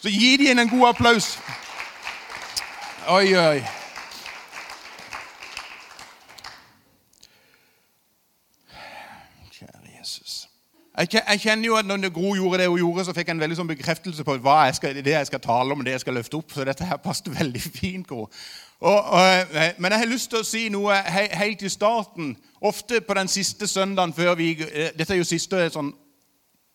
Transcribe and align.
Så 0.00 0.08
gi 0.08 0.36
dem 0.36 0.58
en 0.58 0.68
god 0.68 0.88
applaus. 0.88 1.38
Oi, 3.08 3.36
oi. 3.36 3.62
Kjære 9.52 9.98
Jesus. 9.98 10.48
Jeg 10.98 11.40
kjenner 11.40 11.66
jo 11.66 11.76
at 11.76 11.84
når 11.84 12.08
Gro 12.08 12.34
gjorde 12.34 12.62
det 12.62 12.68
hun 12.68 12.78
gjorde, 12.78 13.04
så 13.04 13.12
fikk 13.12 13.28
jeg 13.28 13.34
en 13.36 13.44
veldig 13.44 13.58
sånn 13.60 13.68
bekreftelse 13.68 14.24
på 14.24 14.38
hva 14.40 14.56
jeg 14.70 14.78
skal, 14.80 14.96
det 15.04 15.12
jeg 15.12 15.28
skal 15.28 15.44
tale 15.44 15.76
om, 15.76 15.84
det 15.84 15.98
jeg 15.98 16.04
skal 16.06 16.16
løfte 16.16 16.40
opp. 16.40 16.52
Så 16.52 16.64
dette 16.64 16.88
her 16.88 16.96
passet 16.96 17.28
veldig 17.40 17.60
fint, 17.60 18.08
Gro. 18.08 18.24
Og, 18.80 19.00
og, 19.04 19.20
eh, 19.52 19.74
men 19.76 19.92
jeg 19.92 20.06
har 20.06 20.08
lyst 20.08 20.32
til 20.32 20.40
å 20.40 20.48
si 20.48 20.68
noe 20.72 20.96
he, 21.12 21.26
helt 21.42 21.62
i 21.62 21.68
starten. 21.68 22.38
Ofte 22.60 23.02
på 23.04 23.20
den 23.20 23.28
siste 23.28 23.68
søndagen 23.68 24.16
før 24.16 24.32
vi 24.40 24.54
eh, 24.64 24.94
Dette 24.96 25.12
er 25.12 25.20
jo 25.20 25.28
siste 25.28 25.68
sånn 25.76 25.92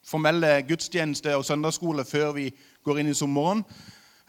formelle 0.05 0.59
gudstjeneste 0.67 1.33
og 1.33 1.45
søndagsskole 1.45 2.05
før 2.05 2.35
vi 2.37 2.51
går 2.85 2.99
inn 3.01 3.09
i 3.09 3.17
sommeren. 3.17 3.63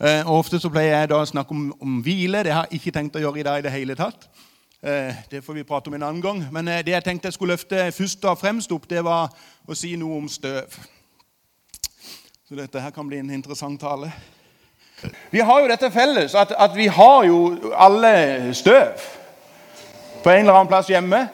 Eh, 0.00 0.26
og 0.26 0.38
Ofte 0.42 0.60
så 0.60 0.70
pleier 0.72 0.94
jeg 1.00 1.10
da 1.12 1.20
å 1.20 1.28
snakke 1.28 1.52
om, 1.52 1.70
om 1.80 2.00
hvile. 2.04 2.42
Det 2.44 2.52
har 2.54 2.66
jeg 2.66 2.80
ikke 2.80 2.94
tenkt 2.96 3.16
å 3.16 3.22
gjøre 3.22 3.40
i 3.40 3.46
dag 3.46 3.60
i 3.60 3.64
det 3.66 3.72
hele 3.74 3.96
tatt. 3.98 4.28
Eh, 4.80 5.14
det 5.30 5.42
får 5.44 5.58
vi 5.58 5.66
prate 5.68 5.92
om 5.92 5.96
en 5.96 6.06
annen 6.08 6.22
gang. 6.24 6.42
Men 6.52 6.68
eh, 6.72 6.82
det 6.84 6.94
jeg 6.94 7.04
tenkte 7.04 7.28
jeg 7.28 7.36
skulle 7.36 7.56
løfte 7.56 7.90
først 7.96 8.24
og 8.24 8.40
fremst 8.40 8.72
opp, 8.72 8.88
det 8.88 9.04
var 9.04 9.32
å 9.66 9.76
si 9.76 9.92
noe 10.00 10.22
om 10.22 10.28
støv. 10.28 10.78
Så 12.46 12.56
dette 12.56 12.80
her 12.80 12.94
kan 12.94 13.08
bli 13.08 13.20
en 13.20 13.32
interessant 13.34 13.80
tale. 13.80 14.12
Vi 15.32 15.42
har 15.44 15.60
jo 15.60 15.68
dette 15.68 15.90
felles, 15.92 16.34
at, 16.34 16.54
at 16.56 16.76
vi 16.76 16.86
har 16.88 17.24
jo 17.28 17.40
alle 17.76 18.54
støv 18.56 19.02
på 20.22 20.32
en 20.32 20.46
eller 20.46 20.56
annen 20.56 20.70
plass 20.70 20.88
hjemme. 20.88 21.26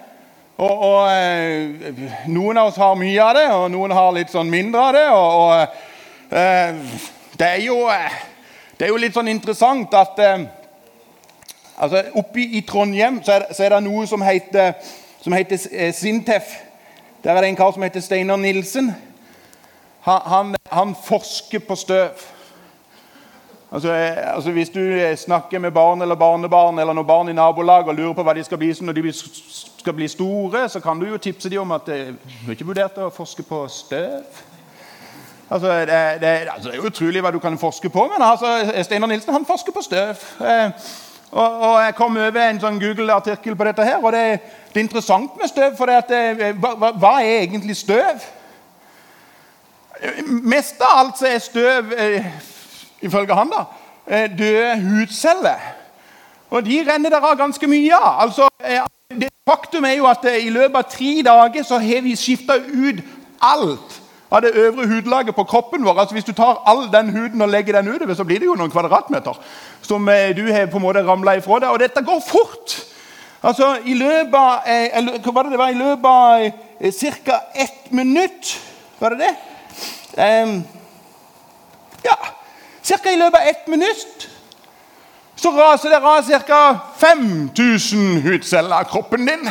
Og, 0.63 0.73
og 0.73 1.07
eh, 1.13 2.03
Noen 2.31 2.59
av 2.59 2.73
oss 2.73 2.83
har 2.83 2.99
mye 2.99 3.23
av 3.23 3.35
det, 3.39 3.47
og 3.55 3.71
noen 3.75 3.95
har 3.95 4.11
litt 4.15 4.31
sånn 4.35 4.51
mindre 4.51 4.83
av 4.83 4.95
det. 4.97 5.09
og, 5.15 5.39
og 5.43 5.55
eh, 5.61 5.92
det, 6.33 7.47
er 7.47 7.61
jo, 7.61 7.77
eh, 7.89 8.19
det 8.79 8.87
er 8.87 8.93
jo 8.93 9.01
litt 9.01 9.13
sånn 9.13 9.29
interessant 9.29 9.93
at 9.95 10.21
eh, 10.23 10.45
altså 11.77 12.05
Oppe 12.17 12.41
i 12.41 12.63
Trondheim 12.69 13.21
så 13.25 13.37
er, 13.37 13.49
så 13.53 13.67
er 13.67 13.75
det 13.75 13.83
noe 13.85 14.07
som 14.09 14.23
heter, 14.25 14.73
som 15.21 15.37
heter 15.37 15.67
eh, 15.71 15.93
Sintef. 15.93 16.55
Der 17.25 17.37
er 17.37 17.45
det 17.45 17.53
en 17.53 17.59
kar 17.59 17.73
som 17.75 17.85
heter 17.85 18.01
Steinar 18.01 18.41
Nilsen. 18.41 18.95
Han, 20.07 20.23
han, 20.27 20.55
han 20.73 20.95
forsker 21.05 21.61
på 21.69 21.77
støv. 21.77 22.25
Altså, 23.73 23.93
eh, 23.93 24.35
altså 24.35 24.51
Hvis 24.51 24.71
du 24.71 24.81
eh, 24.81 25.17
snakker 25.17 25.59
med 25.59 25.71
barn 25.71 26.03
eller 26.03 26.15
barnebarn 26.15 26.79
eller 26.79 26.93
noen 26.93 27.07
barn 27.07 27.29
i 27.29 27.33
nabolaget 27.37 27.89
og 27.89 27.95
lurer 27.95 28.17
på 28.17 28.25
hva 28.25 28.35
de 28.37 28.45
skal 28.45 28.59
bli 28.59 28.73
når 28.81 28.93
de 28.93 29.13
skal 29.13 29.95
bli 29.97 30.09
store, 30.09 30.69
så 30.69 30.81
kan 30.81 31.01
du 31.01 31.07
jo 31.09 31.17
tipse 31.17 31.49
dem 31.49 31.61
om 31.61 31.73
at 31.73 31.89
eh, 31.89 32.13
du 32.47 32.51
ikke 32.53 32.67
vurdert 32.69 32.99
å 32.99 33.13
forske 33.13 33.43
på 33.43 33.63
støv. 33.69 34.43
Altså, 35.53 35.73
det, 35.81 35.89
det, 36.23 36.29
altså, 36.55 36.69
det 36.69 36.73
er 36.73 36.81
jo 36.81 36.89
utrolig 36.89 37.21
hva 37.25 37.31
du 37.35 37.39
kan 37.43 37.59
forske 37.61 37.91
på, 37.93 38.07
men 38.09 38.23
altså, 38.25 38.53
Steinar 38.87 39.11
Nilsen 39.11 39.35
han 39.37 39.45
forsker 39.47 39.73
på 39.77 39.83
støv. 39.85 40.23
Eh, 40.41 40.71
og, 41.33 41.61
og 41.61 41.75
Jeg 41.85 41.95
kom 41.99 42.17
over 42.17 42.39
en 42.47 42.61
sånn 42.63 42.79
Google-artikkel 42.81 43.57
på 43.57 43.65
dette. 43.69 43.85
her, 43.85 43.99
og 44.05 44.13
Det, 44.13 44.23
det 44.73 44.81
er 44.81 44.87
interessant 44.87 45.37
med 45.41 45.49
støv. 45.53 45.77
for 45.77 45.93
at, 45.93 46.11
eh, 46.11 46.53
hva, 46.57 46.73
hva- 46.97 47.19
er 47.21 47.43
egentlig 47.43 47.77
støv? 47.77 48.25
Mest 50.27 50.81
av 50.83 50.99
alt 50.99 51.19
så 51.21 51.29
er 51.31 51.39
støv, 51.39 51.93
eh, 51.99 52.25
ifølge 53.07 53.35
han, 53.35 53.51
da, 53.53 53.65
eh, 54.07 54.29
døde 54.39 54.77
hudceller. 54.83 55.61
Og 56.51 56.65
de 56.67 56.85
renner 56.89 57.11
der 57.11 57.21
av 57.25 57.37
ganske 57.39 57.67
mye 57.67 57.95
av. 57.95 58.23
Altså, 58.29 58.49
eh, 58.65 58.81
det 59.11 59.29
Faktum 59.49 59.85
er 59.85 59.97
jo 59.97 60.07
at 60.07 60.25
i 60.25 60.51
løpet 60.51 60.77
av 60.77 60.91
tre 60.91 61.23
dager 61.27 61.63
så 61.67 61.79
har 61.79 62.01
vi 62.03 62.17
skifta 62.17 62.55
ut 62.57 63.01
alt 63.43 64.02
av 64.33 64.41
det 64.43 64.55
øvre 64.57 64.87
hudlaget 64.89 65.35
på 65.37 65.45
kroppen 65.45 65.85
vår. 65.85 65.99
Altså 66.01 66.15
Hvis 66.15 66.25
du 66.25 66.33
tar 66.33 66.63
all 66.67 66.87
den 66.93 67.11
huden 67.11 67.43
og 67.43 67.49
legger 67.49 67.77
den 67.77 67.89
utover, 67.95 68.15
så 68.15 68.25
blir 68.25 68.39
det 68.41 68.49
jo 68.49 68.57
noen 68.57 68.73
kvadratmeter 68.73 69.37
som 69.83 70.09
eh, 70.09 70.33
du 70.37 70.47
har 70.53 70.71
på 70.73 70.81
en 70.81 70.87
måte 70.87 71.05
ramla 71.05 71.37
ifra 71.37 71.61
deg. 71.61 71.69
Og 71.69 71.81
dette 71.81 72.05
går 72.05 72.23
fort. 72.25 72.77
Altså, 73.43 73.77
I 73.85 73.95
løpet 73.95 74.39
av 74.39 74.69
eh, 74.71 74.89
eller, 74.99 75.19
hva 75.21 75.35
var 75.37 75.49
det 75.49 75.53
det 75.53 75.61
var? 75.61 75.73
I 75.75 75.81
løpet 75.81 76.07
av 76.09 76.47
eh, 76.81 77.17
ca. 77.27 77.41
ett 77.55 77.91
minutt 77.93 78.59
Var 78.99 79.11
det 79.11 79.19
det? 79.19 79.33
Um, 80.13 80.63
ja, 82.05 82.17
ca. 82.87 83.11
i 83.11 83.17
løpet 83.19 83.41
av 83.41 83.49
ett 83.49 83.67
minutt 83.69 84.29
så 85.37 85.51
raser 85.51 85.91
det 85.91 85.99
av 85.99 86.47
ca. 86.47 86.79
5000 87.01 88.23
hudceller 88.23 88.77
av 88.77 88.85
kroppen 88.85 89.27
din. 89.27 89.51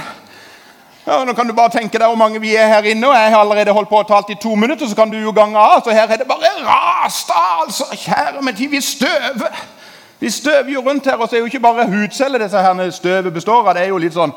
Ja, 1.07 1.23
nå 1.25 1.33
kan 1.33 1.47
du 1.47 1.53
bare 1.57 1.73
tenke 1.73 1.97
deg 1.97 2.11
hvor 2.11 2.17
mange 2.19 2.39
vi 2.41 2.51
er 2.55 2.67
her 2.69 2.85
inne, 2.85 3.07
og 3.09 3.15
jeg 3.17 3.31
har 3.33 3.39
allerede 3.41 3.73
holdt 3.73 3.89
på 3.89 3.97
og 4.03 4.07
talt 4.07 4.29
i 4.29 4.37
to 4.41 4.53
minutter, 4.55 4.87
så 4.87 4.95
kan 4.95 5.09
du 5.09 5.17
jo 5.17 5.31
gange 5.33 5.57
av. 5.57 5.81
Så 5.83 5.95
her 5.97 6.05
er 6.05 6.21
det 6.21 6.27
bare 6.29 6.51
rast 6.61 7.31
altså. 7.33 7.87
Kjære 7.97 8.41
min 8.45 8.55
tid, 8.55 8.69
vi 8.69 8.81
støver. 8.81 9.63
Vi 10.19 10.29
støver 10.29 10.69
jo 10.73 10.83
rundt 10.85 11.05
her, 11.05 11.17
og 11.17 11.29
så 11.29 11.35
er 11.35 11.39
jo 11.39 11.49
ikke 11.49 11.59
bare 11.59 11.87
hudceller 11.89 12.43
disse 12.43 12.61
her 12.61 12.89
støvet 12.89 13.33
består 13.33 13.67
av. 13.67 13.73
Det 13.73 13.81
er 13.81 13.89
jo 13.89 13.97
litt 13.97 14.13
sånn 14.13 14.33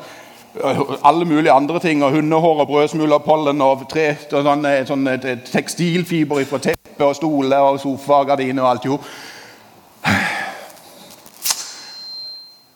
øh, 0.57 0.81
alle 1.05 1.25
mulige 1.25 1.53
andre 1.53 1.79
ting. 1.79 2.03
og 2.03 2.11
Hundehår 2.17 2.65
og 2.65 2.67
brødsmuler, 2.67 3.21
pollen 3.21 3.61
og 3.61 3.85
tre, 3.89 4.15
sånn, 4.25 4.49
sånne 4.49 4.75
sånn, 4.89 5.07
eh, 5.13 5.37
tekstilfiber 5.45 6.41
fra 6.49 6.63
teppe 6.65 7.05
og 7.05 7.15
stoler 7.15 7.61
og 7.61 7.77
sofagardiner 7.79 8.65
og 8.65 8.71
alt 8.71 8.89
jo. 8.89 8.97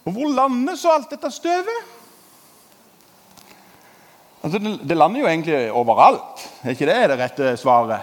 Og 0.05 0.13
hvor 0.13 0.29
landes 0.29 0.85
alt 0.85 1.09
dette 1.09 1.33
støvet? 1.33 1.98
Altså, 4.43 4.59
det, 4.59 4.95
lander 4.97 5.19
jo 5.19 5.27
egentlig 5.27 5.71
overalt. 5.71 6.45
Er 6.63 6.75
ikke 6.75 6.87
det 6.87 7.09
det 7.11 7.19
rette 7.19 7.57
svaret? 7.59 7.99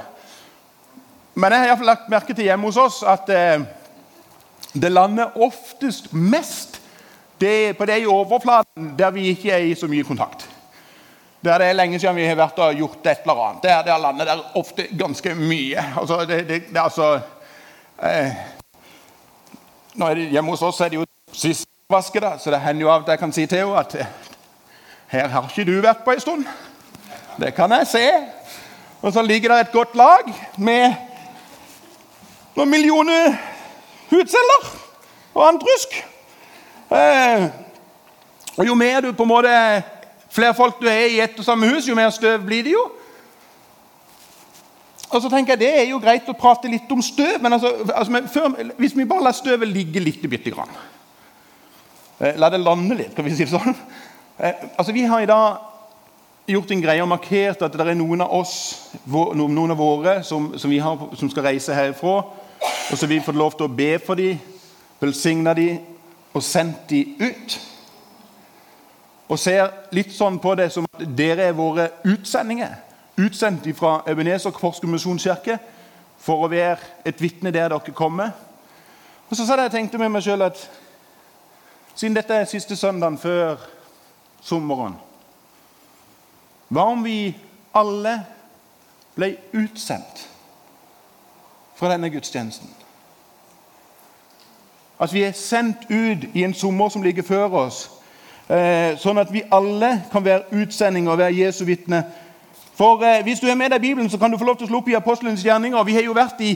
Men 1.35 1.53
jeg 1.53 1.59
har 1.59 1.65
i 1.65 1.69
hvert 1.71 1.81
fall 1.81 1.93
lagt 1.93 2.11
merke 2.13 2.35
til 2.35 2.49
hjemme 2.49 2.69
hos 2.69 2.81
oss 2.81 3.03
at 3.05 3.29
eh, 3.33 3.65
det 4.73 4.93
lander 4.93 5.37
oftest 5.41 6.13
mest 6.13 6.81
det, 7.41 7.77
på 7.77 7.85
det 7.89 8.03
i 8.03 8.09
overflaten 8.09 8.93
der 8.97 9.11
vi 9.13 9.31
ikke 9.33 9.53
er 9.53 9.65
i 9.65 9.75
så 9.77 9.89
mye 9.89 10.05
kontakt. 10.05 10.47
Der 11.45 11.59
det 11.59 11.67
er 11.71 11.77
lenge 11.77 12.01
siden 12.01 12.17
vi 12.17 12.27
har 12.27 12.37
vært 12.37 12.59
og 12.59 12.75
gjort 12.75 13.07
et 13.07 13.25
eller 13.25 13.43
annet. 13.47 13.63
Der, 13.63 13.83
der 13.83 13.99
lander 13.99 14.25
der 14.25 14.45
ofte 14.55 14.89
ganske 14.99 15.35
mye. 15.35 15.85
Altså, 16.01 16.25
det, 16.25 16.49
det, 16.49 16.63
det, 16.69 16.81
altså 16.83 17.21
eh, 18.03 18.33
Hjemme 19.97 20.51
hos 20.51 20.63
oss 20.63 20.81
er 20.81 20.89
det 20.89 20.99
jo 21.01 21.05
sist 21.33 21.69
vaske, 21.89 22.21
da, 22.21 22.37
så 22.39 22.51
det 22.51 22.61
hender 22.61 22.83
jo 22.83 22.91
av 22.93 23.05
at 23.05 23.15
jeg 23.15 23.19
kan 23.19 23.33
si 23.33 23.47
til 23.47 23.63
henne 23.63 23.81
at 23.81 23.95
eh, 23.95 24.07
her 25.09 25.28
har 25.28 25.49
ikke 25.49 25.67
du 25.69 25.81
vært 25.81 26.05
på 26.05 26.15
en 26.15 26.21
stund. 26.21 26.47
Det 27.41 27.55
kan 27.55 27.71
jeg 27.71 27.87
se. 27.87 28.06
Og 29.03 29.12
så 29.12 29.22
ligger 29.22 29.53
det 29.53 29.61
et 29.61 29.72
godt 29.72 29.94
lag 29.94 30.27
med 30.56 30.94
noen 32.56 32.71
millioner 32.71 33.37
hudceller 34.11 34.69
og 35.34 35.49
andrusk. 35.49 35.94
Eh, 36.91 37.47
og 38.56 38.67
jo 38.67 38.75
mer 38.75 39.00
du 39.05 39.12
på 39.12 39.22
en 39.22 39.31
måte 39.31 39.53
flere 40.33 40.55
folk 40.55 40.81
du 40.81 40.89
er 40.89 41.12
i 41.12 41.21
ett 41.21 41.38
og 41.38 41.44
samme 41.44 41.69
hus, 41.69 41.88
jo 41.88 41.94
mer 41.94 42.11
støv 42.11 42.43
blir 42.47 42.65
det 42.65 42.73
jo. 42.73 42.83
Og 45.06 45.23
så 45.23 45.31
tenker 45.31 45.55
jeg 45.55 45.61
Det 45.61 45.73
er 45.81 45.88
jo 45.91 46.00
greit 46.03 46.28
å 46.28 46.34
prate 46.34 46.69
litt 46.69 46.91
om 46.93 47.03
støv, 47.03 47.38
men 47.43 47.53
altså, 47.53 47.71
altså, 47.94 48.23
før, 48.33 48.73
hvis 48.77 48.97
vi 48.97 49.06
bare 49.06 49.28
lar 49.28 49.37
støvet 49.37 49.69
ligge 49.69 50.03
litt 50.03 50.25
bitte 50.28 50.50
grann 50.50 50.73
eh, 52.21 52.34
La 52.37 52.50
det 52.50 52.61
lande 52.61 52.97
litt, 52.99 53.15
kan 53.15 53.25
vi 53.25 53.37
si 53.37 53.47
det 53.47 53.53
sånn. 53.53 53.77
Eh, 54.39 54.55
altså, 54.79 54.93
Vi 54.93 55.03
har 55.03 55.21
i 55.21 55.27
dag 55.27 55.57
gjort 56.47 56.71
en 56.71 56.83
greie 56.83 57.03
og 57.03 57.09
markert 57.09 57.63
at 57.63 57.73
det 57.73 57.81
er 57.81 57.97
noen 57.97 58.21
av 58.21 58.33
oss, 58.37 58.57
noen 59.09 59.71
av 59.73 59.79
våre, 59.79 60.19
som, 60.25 60.53
som, 60.59 60.71
har, 60.71 61.07
som 61.17 61.31
skal 61.31 61.49
reise 61.49 61.75
herfra. 61.75 62.19
Og 62.93 62.99
så 62.99 63.07
vi 63.07 63.21
fått 63.21 63.39
lov 63.39 63.57
til 63.57 63.67
å 63.67 63.73
be 63.73 63.97
for 63.99 64.19
dem, 64.19 64.39
velsigne 65.01 65.55
dem 65.57 65.79
og 66.37 66.45
sendt 66.45 66.91
dem 66.91 67.17
ut. 67.21 67.57
Og 69.29 69.41
ser 69.41 69.73
litt 69.97 70.13
sånn 70.15 70.37
på 70.39 70.53
det 70.55 70.69
som 70.73 70.85
at 70.87 71.07
dere 71.17 71.49
er 71.49 71.57
våre 71.57 71.89
utsendinger. 72.05 72.77
Utsendt 73.17 73.65
fra 73.75 74.03
Ebenezer 74.07 74.53
Kvorske 74.55 74.87
misjonskirke 74.87 75.57
for 76.21 76.45
å 76.45 76.51
være 76.53 77.09
et 77.09 77.23
vitne 77.23 77.51
der 77.51 77.73
dere 77.73 77.97
kommer. 77.97 78.37
Og 79.31 79.35
så 79.37 79.47
sa 79.47 79.56
jeg 79.59 79.73
tenkte 79.73 79.99
med 79.99 80.12
meg 80.12 80.23
sjøl 80.23 80.44
at 80.44 80.61
siden 81.97 82.15
dette 82.15 82.37
er 82.37 82.47
siste 82.50 82.77
søndagen 82.77 83.17
før 83.19 83.65
sommeren 84.46 84.96
Hva 86.69 86.88
om 86.90 87.04
vi 87.04 87.34
alle 87.76 88.16
ble 89.14 89.37
utsendt 89.54 90.25
fra 91.76 91.93
denne 91.93 92.10
gudstjenesten? 92.10 92.70
At 94.98 95.12
vi 95.12 95.22
er 95.22 95.37
sendt 95.37 95.84
ut 95.90 96.25
i 96.34 96.43
en 96.44 96.54
sommer 96.56 96.88
som 96.88 97.04
ligger 97.04 97.22
før 97.22 97.54
oss, 97.66 97.84
eh, 98.48 98.96
sånn 98.98 99.20
at 99.20 99.31
vi 99.32 99.44
alle 99.52 99.93
kan 100.12 100.25
være 100.25 100.48
utsendinger 100.56 101.12
og 101.12 101.20
være 101.20 101.37
Jesu 101.37 101.64
vitne. 101.69 102.02
For 102.76 103.02
eh, 103.05 103.23
Hvis 103.23 103.40
du 103.40 103.46
er 103.46 103.55
med 103.55 103.70
deg 103.73 103.81
Bibelen, 103.81 104.11
så 104.11 104.19
kan 104.19 104.31
du 104.31 104.38
få 104.38 104.44
lov 104.44 104.56
til 104.56 104.67
å 104.67 104.69
slå 104.69 104.78
opp 104.82 104.88
i 104.88 104.96
Apostelens 104.99 105.44
gjerninger. 105.44 105.84
Vi 105.88 105.94
har 105.96 106.05
jo 106.05 106.17
vært 106.17 106.43
i 106.44 106.50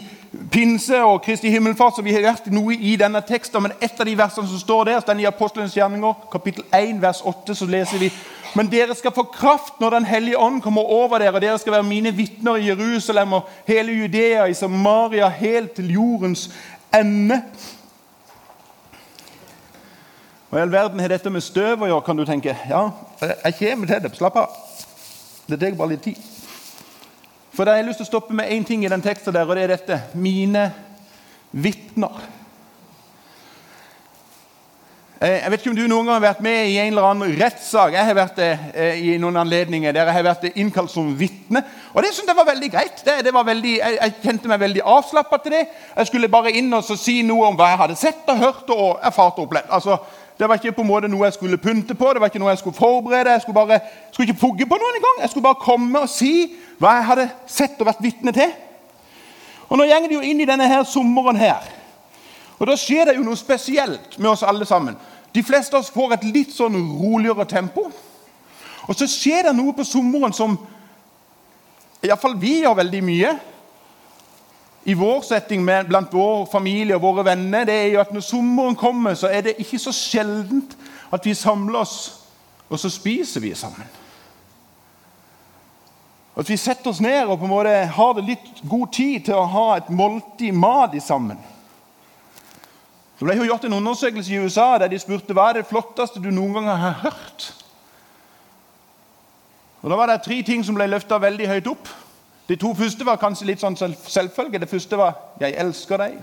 pinse 0.52 0.98
og 1.00 1.22
Kristi 1.24 1.48
himmelfart, 1.48 1.96
så 1.96 2.04
vi 2.04 2.12
har 2.12 2.26
vært 2.26 2.50
noe 2.52 2.76
i 2.76 2.92
denne 3.00 3.22
teksten. 3.24 3.62
Men 3.64 3.72
et 3.80 3.96
av 3.96 4.04
de 4.04 4.16
versene 4.18 4.50
som 4.50 4.60
står 4.60 4.90
der, 4.90 5.00
den 5.06 5.22
i 5.24 5.28
Apostelens 5.30 5.76
gjerninger, 5.78 6.28
kapittel 6.32 6.66
1, 6.76 7.00
vers 7.00 7.22
8, 7.24 7.56
så 7.56 7.68
leser 7.70 8.04
vi 8.04 8.12
Men 8.54 8.68
dere 8.68 8.94
skal 8.98 9.14
få 9.14 9.22
kraft 9.30 9.80
når 9.80 9.90
Den 9.90 10.04
hellige 10.04 10.38
ånd 10.38 10.60
kommer 10.62 10.82
over 10.82 11.18
dere, 11.18 11.34
og 11.34 11.40
dere 11.40 11.58
skal 11.58 11.72
være 11.72 11.88
mine 11.88 12.12
vitner 12.12 12.56
i 12.56 12.66
Jerusalem 12.66 13.32
og 13.32 13.48
hele 13.68 13.92
Judea, 13.92 14.44
i 14.44 14.54
Samaria, 14.54 15.28
helt 15.28 15.72
til 15.72 15.92
jordens 15.92 16.50
ende. 16.94 17.40
Hva 20.50 20.58
i 20.58 20.62
all 20.66 20.72
verden 20.72 21.00
har 21.00 21.08
dette 21.08 21.30
med 21.30 21.46
støv 21.46 21.86
å 21.86 21.88
gjøre, 21.88 22.04
kan 22.04 22.18
du 22.18 22.26
tenke. 22.26 22.56
Ja, 22.68 22.90
jeg 23.22 23.54
kommer 23.62 23.86
til 23.86 24.02
det. 24.02 24.16
Slapp 24.18 24.36
av. 24.36 24.69
Det 25.50 25.60
tar 25.60 25.78
bare 25.78 25.94
litt 25.96 26.04
tid. 26.06 26.18
For 27.50 27.66
da 27.66 27.74
har 27.74 27.82
jeg 27.82 27.90
lyst 27.90 28.00
til 28.04 28.06
å 28.06 28.12
stoppe 28.12 28.36
med 28.36 28.50
én 28.54 28.66
ting 28.66 28.84
i 28.86 28.90
den 28.90 29.02
teksten 29.02 29.34
der, 29.34 29.48
og 29.48 29.58
det 29.58 29.64
er 29.66 29.74
dette. 29.74 30.02
Mine 30.14 30.68
vitner. 31.50 32.20
Eh, 35.20 35.42
jeg 35.42 35.50
vet 35.52 35.60
ikke 35.60 35.70
om 35.74 35.76
du 35.76 35.82
noen 35.84 36.06
gang 36.06 36.16
har 36.16 36.22
vært 36.30 36.38
med 36.40 36.70
i 36.70 36.78
en 36.80 36.94
eller 36.94 37.06
annen 37.10 37.34
rettssak. 37.36 37.92
Jeg 37.92 38.08
har 38.08 38.16
vært 38.16 38.38
det 38.40 38.46
eh, 38.72 39.02
i 39.04 39.16
noen 39.20 39.36
anledninger 39.42 39.92
der 39.92 40.08
jeg 40.08 40.16
har 40.16 40.24
vært 40.30 40.46
innkalt 40.54 40.92
som 40.94 41.10
vitne. 41.18 41.60
Og 41.92 42.00
det 42.00 42.14
syntes 42.14 42.30
jeg 42.32 42.38
var 42.38 42.48
veldig 42.48 42.70
greit. 42.72 43.02
Det, 43.04 43.18
det 43.26 43.34
var 43.36 43.44
veldig, 43.44 43.74
jeg, 43.82 43.98
jeg, 43.98 44.14
kjente 44.22 44.48
meg 44.48 44.62
veldig 44.62 44.86
avslappa 44.94 45.40
til 45.44 45.58
det. 45.58 45.66
Jeg 45.98 46.08
skulle 46.08 46.32
bare 46.32 46.54
inn 46.56 46.72
og 46.72 46.88
si 46.94 47.18
noe 47.28 47.50
om 47.50 47.58
hva 47.58 47.68
jeg 47.68 47.82
hadde 47.82 47.98
sett 48.00 48.32
og 48.32 48.40
hørt 48.46 48.72
og 48.72 49.04
erfart 49.10 49.42
og 49.42 49.50
opplevd. 49.50 49.68
Altså, 49.76 49.98
det 50.40 50.48
var 50.48 50.56
ikke 50.56 50.72
på 50.72 50.80
en 50.80 50.88
måte 50.88 51.08
noe 51.12 51.26
jeg 51.26 51.34
skulle 51.36 51.58
pynte 51.60 51.92
på, 51.94 52.12
det 52.14 52.20
var 52.22 52.30
ikke 52.30 52.40
noe 52.40 52.48
jeg 52.54 52.62
skulle 52.62 52.76
forberede. 52.76 53.34
Jeg 53.34 53.42
skulle, 53.42 53.58
bare, 53.60 53.76
skulle 54.08 54.30
ikke 54.30 54.40
pugge 54.40 54.66
på 54.66 54.78
noen 54.80 54.96
engang. 54.96 55.18
Jeg 55.20 55.28
skulle 55.30 55.44
bare 55.44 55.60
komme 55.60 56.00
og 56.00 56.08
si 56.08 56.30
hva 56.80 56.94
jeg 56.96 57.08
hadde 57.10 57.26
sett 57.44 57.82
og 57.82 57.90
vært 57.90 58.00
vitne 58.00 58.32
til. 58.32 58.54
Og 59.68 59.76
Nå 59.76 59.84
går 59.84 60.08
det 60.08 60.16
jo 60.16 60.22
inn 60.24 60.40
i 60.40 60.46
denne 60.48 60.64
her 60.64 60.86
sommeren 60.88 61.36
her. 61.36 61.68
Og 62.56 62.66
Da 62.66 62.76
skjer 62.80 63.10
det 63.10 63.18
jo 63.18 63.26
noe 63.26 63.36
spesielt 63.36 64.16
med 64.16 64.30
oss 64.30 64.42
alle 64.42 64.64
sammen. 64.64 64.96
De 65.34 65.42
fleste 65.44 65.76
av 65.76 65.84
oss 65.84 65.92
får 65.92 66.16
et 66.16 66.24
litt 66.32 66.56
sånn 66.56 66.80
roligere 66.96 67.44
tempo. 67.44 67.90
Og 68.88 68.96
så 68.96 69.04
skjer 69.04 69.50
det 69.50 69.56
noe 69.60 69.76
på 69.76 69.84
sommeren 69.84 70.32
som 70.32 70.56
iallfall 72.00 72.40
vi 72.40 72.62
gjør 72.62 72.80
veldig 72.80 73.02
mye. 73.04 73.36
I 74.90 74.94
vår 74.94 75.20
setting 75.22 75.62
med, 75.64 75.86
blant 75.86 76.14
vår 76.14 76.48
familie 76.50 76.96
og 76.96 77.04
våre 77.04 77.22
venner 77.28 77.66
det 77.68 77.76
er 77.78 77.92
jo 77.92 78.00
at 78.02 78.10
når 78.14 78.24
sommeren 78.26 78.78
kommer, 78.78 79.14
så 79.14 79.28
er 79.30 79.44
det 79.46 79.60
ikke 79.62 79.78
så 79.78 79.92
sjeldent 79.94 80.74
at 81.14 81.26
vi 81.26 81.34
samler 81.36 81.78
oss, 81.84 81.96
og 82.66 82.80
så 82.80 82.90
spiser 82.90 83.44
vi 83.44 83.52
sammen. 83.54 83.86
At 86.34 86.50
vi 86.50 86.56
setter 86.58 86.90
oss 86.90 87.02
ned 87.04 87.28
og 87.28 87.38
på 87.38 87.46
en 87.46 87.52
måte 87.52 87.76
har 87.94 88.12
det 88.16 88.26
litt 88.32 88.62
god 88.64 88.90
tid 88.96 89.28
til 89.28 89.38
å 89.38 89.46
ha 89.52 89.64
et 89.76 89.94
måltid 89.94 90.56
mat 90.56 90.96
sammen. 91.04 91.38
Det 93.18 93.26
ble 93.28 93.36
jo 93.36 93.46
gjort 93.50 93.66
en 93.68 93.76
undersøkelse 93.76 94.32
i 94.32 94.38
USA 94.40 94.72
der 94.80 94.90
de 94.90 94.98
spurte 94.98 95.36
hva 95.36 95.50
er 95.50 95.60
det 95.60 95.68
flotteste 95.68 96.22
du 96.22 96.30
noen 96.32 96.56
gang 96.56 96.70
har 96.72 97.02
hørt. 97.02 97.50
Og 99.82 99.90
Da 99.90 99.96
var 99.96 100.08
det 100.08 100.22
tre 100.24 100.42
ting 100.42 100.64
som 100.64 100.74
ble 100.74 100.88
løfta 100.88 101.20
veldig 101.20 101.48
høyt 101.50 101.68
opp. 101.68 101.90
De 102.50 102.56
to 102.56 102.72
første 102.74 103.06
var 103.06 103.20
kanskje 103.22 103.46
litt 103.46 103.60
sånn 103.62 103.76
selvfølge. 103.78 104.58
Det 104.58 104.68
første 104.68 104.96
var 104.98 105.14
'Jeg 105.40 105.54
elsker 105.54 105.96
deg'. 105.96 106.22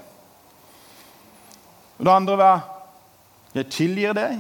Og 2.00 2.06
Det 2.06 2.12
andre 2.12 2.38
var 2.38 2.62
'Jeg 3.56 3.70
tilgir 3.70 4.14
deg'. 4.14 4.40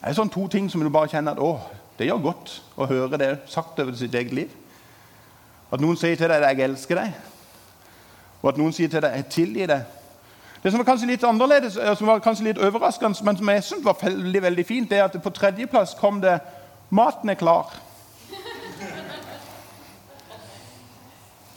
Det 0.00 0.08
er 0.08 0.12
sånn 0.12 0.30
to 0.30 0.48
ting 0.48 0.70
som 0.70 0.80
du 0.80 0.88
bare 0.88 1.08
kjenner 1.08 1.32
at 1.32 1.38
å, 1.38 1.58
det 1.98 2.06
gjør 2.06 2.22
godt 2.22 2.62
å 2.76 2.86
høre 2.86 3.18
det 3.18 3.38
sagt 3.46 3.80
over 3.80 3.94
sitt 3.94 4.14
eget 4.14 4.32
liv. 4.32 4.50
At 5.72 5.80
noen 5.80 5.96
sier 5.96 6.16
til 6.16 6.28
deg 6.28 6.42
'jeg 6.42 6.60
elsker 6.60 6.94
deg', 6.94 7.12
og 8.42 8.48
at 8.48 8.56
noen 8.56 8.72
sier 8.72 8.88
til 8.88 9.02
deg 9.02 9.14
'jeg 9.14 9.28
tilgir 9.28 9.66
deg'. 9.66 9.84
Det 10.62 10.72
som 10.72 10.78
var 10.78 10.94
kanskje 10.94 11.06
litt 11.06 11.24
annerledes, 11.24 11.76
eh, 11.76 11.96
som 11.96 12.06
var 12.06 12.18
kanskje 12.18 12.44
litt 12.44 12.58
overraskende, 12.58 13.24
men 13.24 13.36
som 13.36 13.48
jeg 13.48 13.64
syntes 13.64 13.84
var 13.84 13.96
veldig, 14.02 14.42
veldig 14.42 14.66
fint, 14.66 14.90
det 14.90 14.98
er 14.98 15.04
at 15.04 15.22
på 15.22 15.30
tredjeplass 15.30 15.94
kom 15.94 16.20
det 16.20 16.40
'Maten 16.90 17.30
er 17.30 17.34
klar'. 17.34 17.91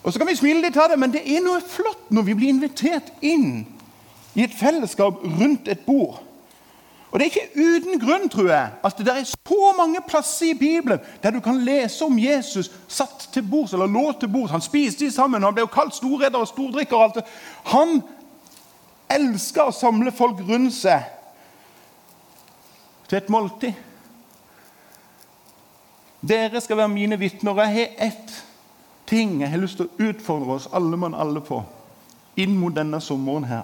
Og 0.05 0.13
Så 0.13 0.19
kan 0.19 0.27
vi 0.27 0.35
smile 0.37 0.61
litt 0.61 0.77
av 0.77 0.91
det, 0.91 0.99
men 1.01 1.09
det 1.13 1.23
er 1.25 1.41
noe 1.41 1.63
flott 1.65 2.11
når 2.13 2.27
vi 2.27 2.35
blir 2.37 2.53
invitert 2.53 3.07
inn 3.25 3.63
i 4.37 4.43
et 4.45 4.53
fellesskap 4.53 5.23
rundt 5.39 5.67
et 5.71 5.81
bord. 5.87 6.19
Og 7.09 7.19
Det 7.19 7.25
er 7.25 7.31
ikke 7.31 7.63
uten 7.65 7.99
grunn 7.99 8.29
tror 8.29 8.51
jeg, 8.51 8.69
at 8.83 9.01
det 9.01 9.13
er 9.15 9.25
så 9.25 9.71
mange 9.77 10.01
plasser 10.05 10.51
i 10.51 10.57
Bibelen 10.59 10.99
der 11.23 11.33
du 11.33 11.39
kan 11.41 11.57
lese 11.65 12.05
om 12.05 12.19
Jesus 12.19 12.69
satt 12.87 13.29
til 13.33 13.41
bords, 13.49 13.73
eller 13.73 13.89
lå 13.89 14.11
til 14.19 14.29
bords. 14.29 14.51
Han 14.51 14.61
spiste 14.61 15.05
de 15.05 15.11
sammen, 15.11 15.43
han 15.43 15.55
ble 15.55 15.65
jo 15.65 15.73
kalt 15.73 15.95
storredder 15.95 16.43
og 16.43 16.47
stordrikker. 16.47 16.95
og 16.95 17.03
alt 17.03 17.15
det. 17.15 17.25
Han 17.73 18.01
elska 19.09 19.65
å 19.65 19.73
samle 19.73 20.11
folk 20.11 20.37
rundt 20.45 20.73
seg 20.75 21.01
til 23.07 23.17
et 23.17 23.29
måltid. 23.29 23.73
Dere 26.21 26.61
skal 26.61 26.77
være 26.77 26.93
mine 26.93 27.17
vitner. 27.19 27.63
Jeg 27.63 27.73
har 27.73 28.11
ett 28.11 28.44
ting 29.07 29.41
jeg 29.41 29.49
har 29.49 29.61
lyst 29.61 29.77
til 29.77 29.87
å 29.87 30.09
utfordre 30.09 30.57
oss 30.57 30.69
alle 30.73 30.97
mann 30.97 31.15
alle 31.17 31.41
på 31.41 31.61
inn 32.37 32.55
mot 32.59 32.75
denne 32.75 32.99
sommeren 33.01 33.47
her. 33.47 33.63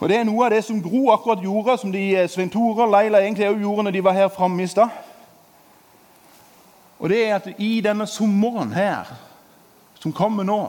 Og 0.00 0.08
Det 0.08 0.16
er 0.18 0.26
noe 0.26 0.44
av 0.44 0.50
det 0.52 0.64
som 0.66 0.82
Gro 0.82 1.08
akkurat 1.14 1.42
gjorde, 1.42 1.78
som 1.78 1.92
de 1.92 2.02
eh, 2.16 2.28
Svein 2.28 2.50
Tore 2.50 2.84
og 2.84 2.92
Leila 2.92 3.22
egentlig 3.22 3.48
også 3.48 3.60
gjorde 3.60 3.84
når 3.86 3.94
de 3.94 4.04
var 4.04 4.16
her 4.18 4.28
framme 4.28 4.62
i 4.62 4.66
stad. 4.66 4.88
Og 6.98 7.08
det 7.08 7.20
er 7.24 7.36
at 7.36 7.48
i 7.58 7.80
denne 7.80 8.06
sommeren 8.06 8.72
her, 8.72 9.08
som 10.00 10.12
kommer 10.12 10.44
nå, 10.44 10.60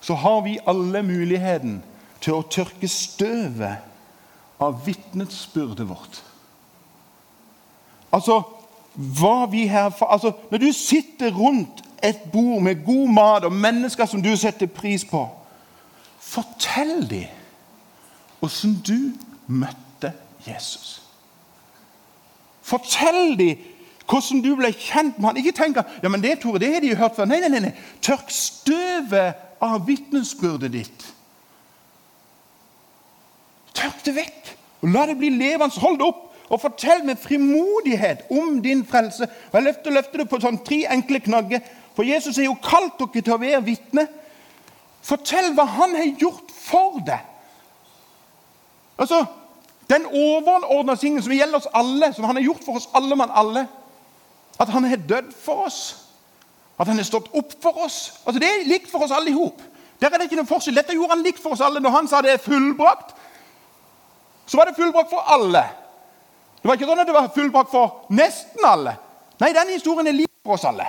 så 0.00 0.14
har 0.14 0.40
vi 0.44 0.58
alle 0.66 1.02
muligheten 1.02 1.80
til 2.20 2.38
å 2.38 2.46
tørke 2.50 2.88
støvet 2.88 3.82
av 4.62 4.80
vitnesbyrdet 4.86 5.88
vårt. 5.88 6.22
Altså, 8.14 8.40
hva 8.94 9.46
vi 9.50 9.66
her, 9.70 9.90
altså, 10.02 10.32
Når 10.50 10.58
du 10.58 10.72
sitter 10.72 11.30
rundt 11.34 11.82
et 12.02 12.20
bord 12.32 12.62
med 12.62 12.84
god 12.84 13.08
mat 13.12 13.44
og 13.44 13.52
mennesker 13.52 14.06
som 14.06 14.22
du 14.22 14.30
setter 14.36 14.70
pris 14.70 15.04
på, 15.04 15.24
fortell 16.20 17.02
dem 17.10 17.34
åssen 18.44 18.76
du 18.86 19.12
møtte 19.50 20.12
Jesus. 20.46 21.00
Fortell 22.62 23.34
dem 23.38 23.66
hvordan 24.08 24.40
du 24.44 24.54
ble 24.56 24.70
kjent 24.72 25.18
med 25.18 25.30
han. 25.30 25.40
Ikke 25.40 25.52
tenk 25.56 25.80
at 25.82 25.98
ja, 26.02 26.08
men 26.08 26.22
det 26.24 26.38
Tore, 26.40 26.60
det 26.62 26.70
har 26.72 26.84
de 26.84 26.94
hørt 26.96 27.16
før. 27.16 27.28
Nei, 27.28 27.42
nei, 27.44 27.60
nei. 27.60 27.74
Tørk 28.04 28.30
støvet 28.32 29.36
av 29.64 29.82
vitnesbyrdet 29.88 30.72
ditt. 30.72 31.04
Tørk 33.76 34.00
det 34.06 34.14
vekk 34.16 34.54
og 34.82 34.94
la 34.94 35.04
det 35.10 35.18
bli 35.20 35.30
levende. 35.34 35.82
Hold 35.82 36.00
det 36.00 36.08
opp 36.08 36.24
og 36.48 36.62
fortell 36.62 37.04
med 37.04 37.20
frimodighet 37.20 38.24
om 38.32 38.62
din 38.64 38.84
frelse. 38.88 39.28
Og 39.50 39.58
Jeg 39.58 39.66
løfter, 39.66 39.92
løfter 39.92 40.22
det 40.22 40.28
på 40.30 40.40
sånn 40.40 40.60
tre 40.64 40.80
enkle 40.94 41.20
knagger. 41.20 41.60
For 41.98 42.06
Jesus 42.06 42.36
har 42.38 42.44
jo 42.46 42.54
kalt 42.62 42.94
dere 43.00 43.24
til 43.26 43.34
å 43.34 43.40
være 43.42 43.58
vitne. 43.66 44.04
Fortell 45.02 45.48
hva 45.56 45.64
han 45.66 45.96
har 45.98 46.12
gjort 46.20 46.52
for 46.54 47.00
deg. 47.02 47.24
Altså, 49.02 49.24
Den 49.88 50.04
overordna 50.04 50.94
tingen 51.00 51.22
som 51.24 51.32
gjelder 51.32 51.56
oss 51.56 51.70
alle, 51.72 52.10
som 52.12 52.26
han 52.28 52.36
har 52.36 52.44
gjort 52.44 52.60
for 52.60 52.76
oss 52.76 52.90
alle 52.94 53.16
mann 53.16 53.32
alle. 53.32 53.62
At 54.60 54.68
han 54.68 54.84
har 54.84 55.00
dødd 55.00 55.32
for 55.32 55.64
oss. 55.64 55.78
At 56.78 56.86
han 56.86 57.00
har 57.00 57.08
stått 57.08 57.30
opp 57.32 57.56
for 57.62 57.80
oss. 57.86 58.20
Altså, 58.26 58.38
Det 58.38 58.50
er 58.50 58.68
likt 58.68 58.90
for 58.92 59.02
oss 59.02 59.14
alle 59.16 59.32
i 59.32 59.34
hop. 59.34 59.58
Der 59.98 60.06
er 60.12 60.18
det 60.18 60.28
ikke 60.28 60.38
noen 60.38 60.50
forskjell. 60.52 60.76
Dette 60.76 60.94
gjorde 60.94 61.16
han 61.16 61.24
likt 61.24 61.42
for 61.42 61.56
oss 61.56 61.64
alle. 61.64 61.80
Når 61.80 61.96
han 61.96 62.08
sa 62.08 62.20
det 62.22 62.36
er 62.36 62.44
fullbrakt, 62.44 63.16
så 64.46 64.60
var 64.60 64.70
det 64.70 64.76
fullbrakt 64.76 65.10
for 65.10 65.34
alle. 65.34 65.64
Det 66.62 66.68
var 66.68 66.78
ikke 66.78 66.92
sånn 66.92 67.02
at 67.02 67.10
det 67.10 67.18
var 67.18 67.34
fullbrakt 67.34 67.74
for 67.74 68.06
nesten 68.14 68.70
alle. 68.70 68.94
Nei, 69.40 69.50
den 69.56 69.74
historien 69.74 70.06
er 70.06 70.20
lik 70.20 70.30
for 70.46 70.60
oss 70.60 70.68
alle. 70.68 70.86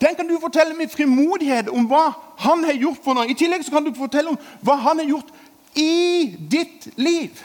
Den 0.00 0.14
kan 0.16 0.28
du 0.28 0.36
fortelle 0.40 0.76
med 0.76 0.92
frimodighet 0.92 1.68
om 1.72 1.86
hva 1.88 2.10
han 2.44 2.64
har 2.64 2.76
gjort 2.76 3.02
for 3.04 3.16
noe. 3.16 3.28
I 3.30 3.36
tillegg 3.38 3.64
kan 3.72 3.84
du 3.84 3.94
fortelle 3.96 4.34
om 4.34 4.38
hva 4.66 4.76
han 4.84 5.00
har 5.00 5.08
gjort 5.08 5.32
i 5.76 6.36
ditt 6.50 6.88
liv. 6.96 7.40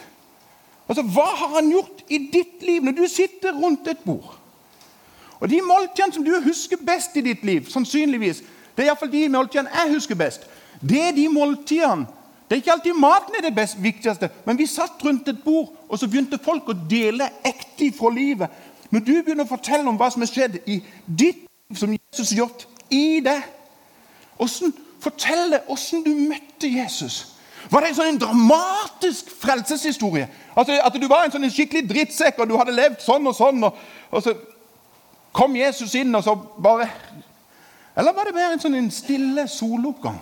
Altså, 0.88 1.02
Hva 1.02 1.26
har 1.36 1.54
han 1.54 1.70
gjort 1.70 2.02
i 2.08 2.18
ditt 2.32 2.62
liv 2.62 2.82
når 2.84 2.92
du 2.92 3.06
sitter 3.08 3.54
rundt 3.56 3.88
et 3.88 4.00
bord? 4.04 4.34
Og 5.40 5.48
De 5.48 5.60
måltidene 5.64 6.12
som 6.14 6.24
du 6.24 6.34
husker 6.44 6.76
best 6.86 7.16
i 7.16 7.24
ditt 7.24 7.44
liv, 7.44 7.66
sannsynligvis, 7.70 8.42
det 8.76 8.84
er 8.84 8.90
iallfall 8.90 9.10
de 9.12 9.28
måltidene 9.28 9.72
jeg 9.72 9.94
husker 9.94 10.18
best. 10.18 10.44
Det 10.80 11.00
er 11.08 11.16
de 11.16 11.28
måltidene 11.28 12.06
det 12.52 12.58
er 12.58 12.60
ikke 12.60 12.72
alltid 12.72 12.98
maten 13.00 13.36
er 13.38 13.44
det 13.46 13.54
best, 13.56 13.78
viktigste, 13.80 14.28
men 14.44 14.58
vi 14.58 14.66
satt 14.68 15.00
rundt 15.00 15.28
et 15.28 15.38
bord, 15.44 15.70
og 15.88 15.96
så 15.98 16.04
begynte 16.04 16.36
folk 16.36 16.66
å 16.68 16.74
dele 16.90 17.30
ekte 17.48 17.86
fra 17.96 18.10
livet. 18.12 18.50
Når 18.92 19.00
du 19.06 19.12
begynner 19.22 19.46
å 19.46 19.48
fortelle 19.48 19.88
om 19.88 19.96
hva 19.96 20.10
som 20.12 20.20
har 20.20 20.28
skjedd 20.28 20.58
i 20.68 20.76
ditt 21.08 21.46
som 21.76 21.92
Jesus 21.92 22.30
har 22.30 22.44
gjort 22.44 22.66
i 22.90 23.20
deg 23.24 23.42
hvordan, 24.36 24.72
Fortell 25.02 25.56
hvordan 25.66 26.04
du 26.04 26.12
møtte 26.30 26.68
Jesus. 26.70 27.32
Var 27.70 27.80
det 27.82 27.88
en 27.90 27.96
sånn 27.96 28.20
dramatisk 28.22 29.30
frelseshistorie? 29.40 30.28
Altså, 30.54 30.76
at 30.78 30.98
du 30.98 31.06
var 31.10 31.26
en 31.26 31.34
sånn 31.34 31.50
skikkelig 31.50 31.88
drittsekk, 31.90 32.38
og 32.42 32.50
du 32.50 32.56
hadde 32.58 32.74
levd 32.74 33.02
sånn 33.02 33.26
og 33.26 33.34
sånn, 33.34 33.62
og, 33.66 33.78
og 34.10 34.22
så 34.24 34.34
kom 35.34 35.56
Jesus 35.56 35.94
inn, 35.98 36.14
og 36.14 36.24
så 36.24 36.36
bare 36.36 36.90
Eller 37.96 38.14
var 38.16 38.24
det 38.24 38.34
mer 38.34 38.54
en 38.54 38.60
sånn 38.60 38.78
en 38.78 38.90
stille 38.90 39.44
soloppgang? 39.48 40.20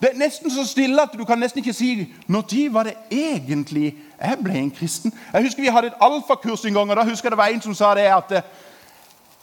Det 0.00 0.12
er 0.12 0.20
nesten 0.20 0.50
så 0.50 0.62
stille 0.64 1.02
at 1.02 1.12
du 1.18 1.24
kan 1.28 1.38
nesten 1.38 1.60
ikke 1.60 1.74
si 1.76 2.06
når 2.26 2.70
var 2.72 2.88
det 2.88 2.94
egentlig 3.10 3.96
jeg 4.20 4.38
ble 4.40 4.54
en 4.54 4.70
kristen. 4.70 5.12
Jeg 5.32 5.42
husker 5.44 5.62
Vi 5.62 5.68
hadde 5.68 5.88
et 5.88 6.00
alfakurs 6.00 6.64
en 6.64 6.74
gang, 6.74 6.90
og 6.90 6.96
da 6.96 7.04
husker 7.04 7.26
jeg 7.26 7.32
det 7.32 7.38
var 7.38 7.48
en 7.48 7.62
som 7.62 7.74
sa 7.74 7.94
det 7.94 8.06
at 8.08 8.32
eh, 8.32 8.42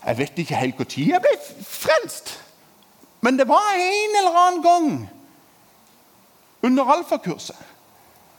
jeg 0.06 0.18
vet 0.18 0.39
ikke 0.39 0.56
helt 0.56 0.80
når 0.80 0.98
jeg 0.98 1.22
ble 1.22 1.63
frelst. 1.63 2.36
Men 3.22 3.39
det 3.39 3.48
var 3.48 3.74
en 3.75 4.18
eller 4.20 4.38
annen 4.42 4.63
gang 4.63 5.10
under 6.63 6.92
alfakurset. 6.94 7.58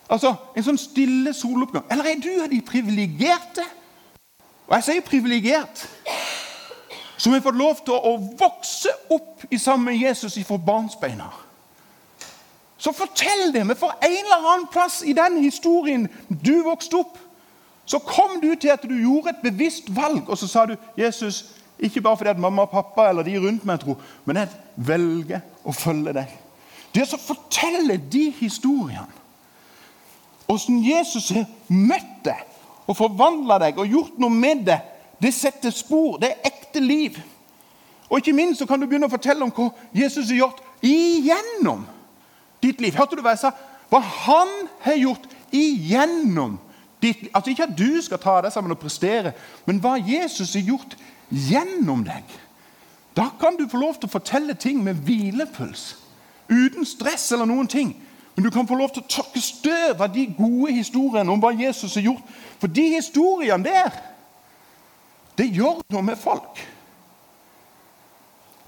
Altså 0.08 0.32
en 0.56 0.64
sånn 0.64 0.80
stille 0.80 1.34
soloppgang. 1.36 1.84
Eller 1.92 2.12
er 2.12 2.22
du 2.22 2.30
av 2.40 2.48
de 2.48 2.60
privilegerte? 2.64 3.64
Og 4.68 4.76
jeg 4.78 4.86
sier 4.86 5.04
privilegert. 5.04 5.84
Som 7.18 7.34
har 7.34 7.42
fått 7.44 7.58
lov 7.58 7.82
til 7.84 7.96
å 7.96 8.14
vokse 8.38 8.92
opp 9.12 9.44
i 9.50 9.58
sammen 9.58 9.90
med 9.90 10.00
Jesus 10.00 10.38
fra 10.46 10.56
barnsbeina. 10.62 11.28
Så 12.78 12.92
fortell 12.94 13.50
det! 13.52 13.64
Men 13.66 13.76
for 13.76 13.96
en 14.06 14.18
eller 14.22 14.52
annen 14.52 14.68
plass 14.70 15.00
i 15.02 15.12
den 15.12 15.40
historien 15.42 16.06
du 16.30 16.62
vokste 16.62 17.00
opp, 17.00 17.18
så 17.88 17.98
kom 18.04 18.36
du 18.42 18.50
til 18.54 18.68
at 18.68 18.82
du 18.84 18.92
gjorde 19.00 19.32
et 19.32 19.40
bevisst 19.42 19.88
valg, 19.96 20.28
og 20.28 20.36
så 20.38 20.48
sa 20.48 20.66
du 20.68 20.74
Jesus, 20.98 21.44
ikke 21.78 22.02
bare 22.04 22.16
fordi 22.20 22.34
at 22.34 22.42
mamma 22.42 22.66
og 22.66 22.70
pappa 22.70 23.06
eller 23.08 23.24
de 23.24 23.38
rundt 23.40 23.64
meg 23.64 23.80
tror, 23.80 23.96
men 24.28 24.42
jeg 24.42 24.50
velger 24.76 25.40
å 25.64 25.72
følge 25.72 26.12
deg. 26.18 26.34
Det 26.92 27.06
å 27.14 27.20
fortelle 27.20 27.96
de 28.12 28.26
historiene, 28.40 29.08
åssen 30.48 30.82
Jesus 30.84 31.30
har 31.32 31.48
møtt 31.68 32.20
deg 32.28 32.44
og 32.88 32.96
forvandla 32.96 33.58
deg 33.64 33.80
og 33.80 33.88
gjort 33.88 34.20
noe 34.20 34.32
med 34.32 34.66
deg, 34.68 34.84
det 35.20 35.32
setter 35.34 35.72
spor. 35.74 36.16
Det 36.20 36.30
er 36.30 36.52
ekte 36.52 36.80
liv. 36.80 37.16
Og 38.08 38.20
ikke 38.20 38.36
minst 38.36 38.60
så 38.60 38.68
kan 38.68 38.80
du 38.80 38.86
begynne 38.86 39.08
å 39.08 39.12
fortelle 39.12 39.44
om 39.44 39.52
hva 39.52 39.70
Jesus 39.96 40.30
har 40.30 40.44
gjort 40.44 40.62
igjennom 40.84 41.84
ditt 42.62 42.80
liv. 42.80 42.96
Hørte 42.96 43.18
du 43.18 43.24
hva 43.24 43.34
jeg 43.34 43.42
sa? 43.42 43.52
Hva 43.90 44.00
han 44.00 44.54
har 44.84 44.96
gjort 45.00 45.28
igjennom. 45.52 46.56
Altså 47.02 47.50
Ikke 47.50 47.68
at 47.68 47.78
du 47.78 48.02
skal 48.02 48.18
ta 48.18 48.40
deg 48.42 48.52
sammen 48.52 48.74
og 48.74 48.80
prestere, 48.82 49.32
men 49.66 49.78
hva 49.82 49.96
Jesus 50.02 50.54
har 50.54 50.66
gjort 50.66 50.96
gjennom 51.30 52.04
deg. 52.06 52.24
Da 53.16 53.28
kan 53.40 53.56
du 53.58 53.68
få 53.70 53.78
lov 53.78 53.98
til 53.98 54.08
å 54.08 54.14
fortelle 54.14 54.54
ting 54.54 54.82
med 54.84 55.00
hvilepuls. 55.06 55.96
Uten 56.48 56.86
stress 56.86 57.32
eller 57.32 57.48
noen 57.50 57.68
ting. 57.68 57.96
Men 58.34 58.44
du 58.44 58.50
kan 58.54 58.68
få 58.68 58.76
lov 58.78 58.92
til 58.94 59.02
å 59.02 59.10
tørke 59.10 59.40
støv 59.42 60.02
av 60.02 60.12
de 60.14 60.28
gode 60.38 60.72
historiene 60.76 61.32
om 61.32 61.40
hva 61.42 61.50
Jesus 61.58 61.96
har 61.98 62.06
gjort. 62.06 62.36
For 62.62 62.70
de 62.70 62.84
historiene 62.92 63.64
der, 63.66 63.96
det 65.38 65.48
gjør 65.54 65.80
noe 65.90 66.04
med 66.06 66.18
folk. 66.18 66.60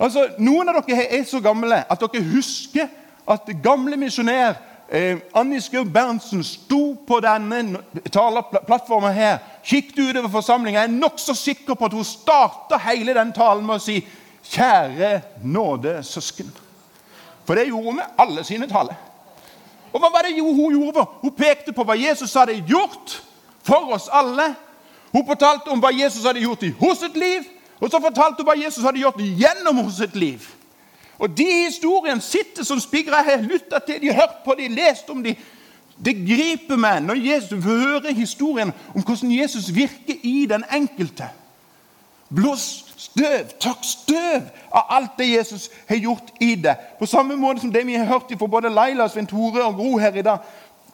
Altså, 0.00 0.26
Noen 0.38 0.72
av 0.72 0.80
dere 0.87 1.06
er 1.12 1.22
så 1.28 1.38
gamle 1.44 1.82
at 1.87 2.02
dere 2.02 2.25
husker 2.32 2.90
at 3.30 3.50
gamle 3.62 3.99
misjonær 4.00 4.58
eh, 4.90 5.18
Annie 5.35 5.61
Skau 5.61 5.85
Berntsen 5.85 6.44
sto 6.44 6.94
på 7.06 7.20
denne 7.20 7.80
taleplattformen 8.12 9.14
her, 9.14 9.38
kikket 9.64 9.99
utover 9.99 10.28
forsamlinga. 10.28 10.80
Jeg 10.80 10.90
er 10.90 10.99
nokså 10.99 11.35
sikker 11.35 11.75
på 11.75 11.87
at 11.88 11.94
hun 11.94 12.04
starta 12.04 12.80
hele 12.88 13.14
den 13.14 13.32
talen 13.32 13.66
med 13.66 13.78
å 13.78 13.85
si 13.85 14.00
'Kjære 14.50 15.20
nåde, 15.44 16.02
søsken'. 16.02 16.50
For 17.44 17.54
det 17.54 17.68
gjorde 17.68 17.85
hun 17.85 17.97
med 17.97 18.04
alle 18.18 18.44
sine 18.44 18.66
taler. 18.66 18.94
Og 19.92 20.00
hva 20.00 20.11
var 20.11 20.23
det 20.23 20.40
hun 20.40 20.73
gjorde? 20.73 21.04
Hun 21.23 21.32
pekte 21.35 21.73
på 21.73 21.85
hva 21.85 21.94
Jesus 21.99 22.35
hadde 22.35 22.62
gjort 22.66 23.23
for 23.62 23.94
oss 23.94 24.09
alle. 24.12 24.54
Hun 25.12 25.26
fortalte 25.26 25.70
om 25.70 25.80
hva 25.82 25.90
Jesus 25.90 26.25
hadde 26.25 26.40
gjort 26.40 26.62
i 26.62 26.75
hos 26.80 26.99
sitt 26.99 27.16
liv, 27.16 27.44
og 27.80 27.90
så 27.90 28.00
fortalte 28.00 28.38
hun 28.38 28.47
hva 28.47 28.59
Jesus 28.64 28.85
hadde 28.85 29.02
gjort 29.02 29.18
gjennom 29.18 29.82
hos 29.85 29.99
sitt 29.99 30.16
liv. 30.16 30.47
Og 31.20 31.36
de 31.36 31.44
historiene 31.44 32.20
sitter 32.20 32.64
som 32.64 32.80
spigre. 32.80 33.16
Jeg 33.16 33.38
har 33.38 33.42
lytta 33.44 33.78
til 33.86 34.00
de, 34.00 34.14
hørt 34.14 34.40
på 34.44 34.54
de, 34.58 34.68
lest 34.68 35.10
om 35.10 35.22
de. 35.24 35.34
Det 36.04 36.14
griper 36.16 36.80
meg 36.80 37.02
når 37.04 37.20
Jesus 37.20 37.64
hører 37.64 38.14
historien 38.16 38.72
om 38.94 39.02
hvordan 39.02 39.32
Jesus 39.32 39.68
virker 39.74 40.16
i 40.22 40.46
den 40.48 40.64
enkelte. 40.72 41.28
Blås 42.34 42.86
støv, 42.96 43.50
takk 43.60 43.84
støv 43.84 44.46
av 44.72 44.94
alt 44.96 45.18
det 45.18 45.28
Jesus 45.28 45.68
har 45.88 46.00
gjort 46.00 46.32
i 46.40 46.54
det. 46.54 46.76
På 46.98 47.06
samme 47.06 47.36
måte 47.36 47.60
som 47.60 47.72
det 47.72 47.82
vi 47.86 47.98
har 47.98 48.08
hørt 48.08 48.32
fra 48.38 48.46
både 48.46 48.72
Laila, 48.72 49.08
Svein 49.08 49.26
Tore 49.26 49.64
og 49.64 49.76
Gro 49.76 49.98
her 49.98 50.16
i 50.16 50.24
dag. 50.24 50.38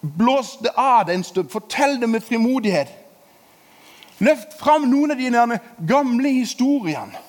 Blås 0.01 0.57
det 0.63 0.75
av 0.75 1.07
deg 1.07 1.21
en 1.21 1.25
stund. 1.25 1.53
Fortell 1.53 2.01
det 2.01 2.09
med 2.09 2.25
frimodighet. 2.25 2.91
Løft 4.19 4.59
fram 4.59 4.89
noen 4.91 5.13
av 5.13 5.21
de 5.21 5.59
gamle 5.87 6.33
historiene. 6.33 7.26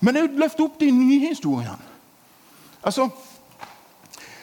Men 0.00 0.20
òg 0.20 0.36
løfte 0.38 0.62
opp 0.62 0.78
de 0.80 0.90
nye 0.94 1.30
historiene. 1.30 1.78
Altså, 2.82 3.08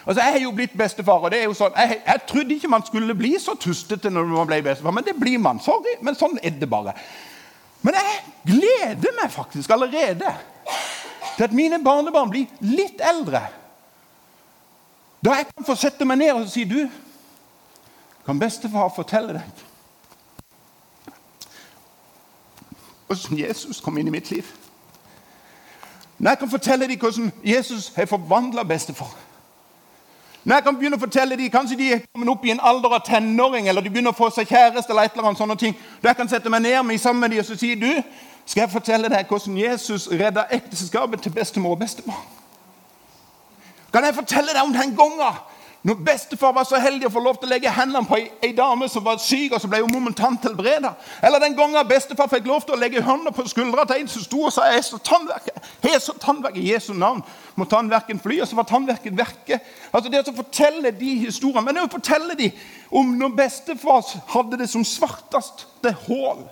altså, 0.06 0.22
Jeg 0.22 0.32
har 0.32 0.40
jo 0.40 0.52
blitt 0.52 0.78
bestefar. 0.78 1.24
og 1.24 1.32
det 1.32 1.40
er 1.40 1.44
jo 1.44 1.54
sånn, 1.54 1.76
jeg, 1.78 2.02
jeg, 2.06 2.22
trodde 2.28 2.56
ikke 2.56 2.72
man 2.72 2.86
skulle 2.86 3.16
bli 3.16 3.36
så 3.40 3.56
tustete 3.56 4.10
når 4.10 4.26
man 4.26 4.48
ble 4.48 4.62
bestefar, 4.64 4.92
men 4.92 5.06
det 5.06 5.16
blir 5.20 5.38
man. 5.40 5.60
Sorry, 5.60 5.98
men 6.02 6.16
sånn 6.16 6.40
er 6.44 6.58
det 6.60 6.70
bare. 6.70 6.96
Men 7.82 7.96
jeg 8.00 8.24
gleder 8.50 9.16
meg 9.22 9.32
faktisk 9.32 9.72
allerede 9.72 10.34
til 11.36 11.44
at 11.44 11.54
mine 11.54 11.80
barnebarn 11.84 12.32
blir 12.34 12.52
litt 12.62 13.02
eldre. 13.04 13.44
Da 15.26 15.40
jeg 15.40 15.48
kan 15.52 15.66
få 15.66 15.76
sette 15.80 16.06
meg 16.06 16.20
ned 16.22 16.34
og 16.36 16.50
si 16.50 16.66
du, 16.70 16.84
kan 18.26 18.40
bestefar 18.42 18.90
fortelle 18.90 19.38
deg 19.38 19.66
åssen 23.16 23.38
Jesus 23.38 23.82
kom 23.82 23.98
inn 23.98 24.10
i 24.10 24.14
mitt 24.14 24.32
liv? 24.34 24.48
Når 26.18 26.32
jeg 26.32 26.40
kan 26.40 26.50
fortelle 26.50 26.88
dem 26.88 27.00
hvordan 27.00 27.32
Jesus 27.44 27.92
har 27.96 28.06
forvandla 28.06 28.64
bestefar. 28.64 29.16
Når 30.44 30.56
jeg 30.56 30.64
kan 30.64 30.76
begynne 30.76 30.98
å 30.98 31.00
fortelle 31.00 31.36
dem, 31.36 31.50
Kanskje 31.50 31.78
de 31.78 31.88
er 31.94 32.02
kommet 32.14 32.30
opp 32.30 32.46
i 32.46 32.52
en 32.54 32.62
alder 32.62 32.94
av 32.94 33.02
tenåring, 33.06 33.68
eller 33.68 33.82
de 33.82 33.90
begynner 33.90 34.14
å 34.14 34.18
få 34.18 34.30
seg 34.30 34.48
kjæreste, 34.48 34.94
eller 34.94 35.08
et 35.08 35.16
eller 35.16 35.28
annet 35.32 35.42
sånne 35.42 35.58
ting. 35.58 35.74
Da 36.04 36.12
jeg 36.12 36.20
kan 36.20 36.30
sette 36.30 36.50
meg 36.54 36.62
ned 36.62 36.84
med 36.86 37.02
sammen 37.02 37.22
med 37.26 37.34
dem 37.34 37.42
og 37.42 37.48
så 37.48 37.58
si 37.58 37.74
du, 37.76 37.90
skal 38.46 38.62
jeg 38.62 38.72
fortelle 38.72 39.10
deg 39.10 39.26
hvordan 39.26 39.58
Jesus 39.58 40.06
redda 40.12 40.46
ekteskapet 40.54 41.22
til 41.22 41.34
bestemor 41.34 41.74
og 41.74 41.82
bestefar? 41.82 42.22
Kan 43.94 44.06
jeg 44.06 44.16
fortelle 44.16 44.54
deg 44.54 44.62
om 44.62 44.74
den 44.74 44.94
gangen 44.96 45.42
når 45.86 46.00
bestefar 46.01 46.54
var 46.56 46.65
så 46.65 46.80
heldig 46.82 47.06
å 47.06 47.12
få 47.13 47.22
lov 47.22 47.36
til 47.38 47.46
å 47.46 47.51
legge 47.51 47.70
hendene 47.70 48.08
på 48.10 48.18
ei, 48.18 48.50
dame 48.58 48.88
som 48.89 49.04
var 49.06 49.20
syk, 49.22 49.51
og 49.54 49.60
så 49.62 49.68
ble 49.70 49.84
hun 49.84 49.92
momentant 49.94 50.48
helbreda. 50.48 50.96
Eller 51.22 51.44
den 51.44 51.54
gangen 51.54 51.86
bestefar 51.86 52.32
fikk 52.32 52.48
lov 52.50 52.63
til 52.65 52.74
å 52.74 52.80
legge 52.82 53.04
hånda 53.06 53.30
på 53.36 53.46
skuldra 53.51 53.86
til 53.86 54.01
en 54.01 54.10
som 54.10 54.24
sto 54.25 54.39
og 54.48 54.56
sa 54.56 54.65
jeg 54.72 54.82
så 54.88 54.98
tannverket, 55.06 55.70
jeg 55.86 56.01
så 56.01 56.18
tannverket 56.24 56.63
i 56.63 56.72
Jesu 56.72 56.89
navn. 56.98 57.22
Må 57.54 57.70
tannverken 57.70 58.18
fly, 58.24 58.39
og 58.42 58.50
så 58.50 58.58
var 58.58 58.65
tannverken 58.72 59.13
verket. 59.20 59.70
Altså 59.92 60.10
Det 60.10 60.24
å 60.25 60.36
fortelle 60.42 60.96
de 60.98 61.13
historiene, 61.27 61.68
men 61.70 61.84
å 61.84 61.94
fortelle 61.94 62.34
de 62.42 62.50
om 62.89 63.13
når 63.22 63.38
bestefar 63.38 64.10
hadde 64.34 64.63
det 64.63 64.72
som 64.74 64.82
svarteste 64.82 65.94
hål. 66.08 66.48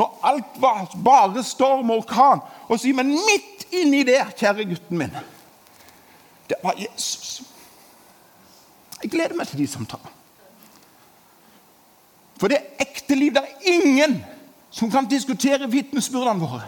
Når 0.00 0.18
alt 0.32 0.60
var 0.64 0.88
bare 1.04 1.44
storm 1.44 1.92
og 1.92 2.06
orkan. 2.06 2.40
Og 2.72 2.80
si, 2.80 2.96
men 2.96 3.12
midt 3.12 3.68
inni 3.68 4.00
der, 4.08 4.32
kjære 4.32 4.70
gutten 4.72 5.04
min, 5.04 5.24
det 6.48 6.56
var 6.64 6.80
Jesus. 6.80 7.42
Jeg 9.02 9.10
gleder 9.10 9.34
meg 9.36 9.48
til 9.48 9.58
de 9.58 9.66
samtalene. 9.66 10.18
For 12.40 12.50
det 12.50 12.58
er 12.58 12.86
ekte 12.86 13.14
liv. 13.14 13.34
Det 13.34 13.42
er 13.42 13.72
ingen 13.74 14.20
som 14.70 14.90
kan 14.90 15.06
diskutere 15.06 15.70
vitnesbyrdene 15.70 16.40
våre. 16.40 16.62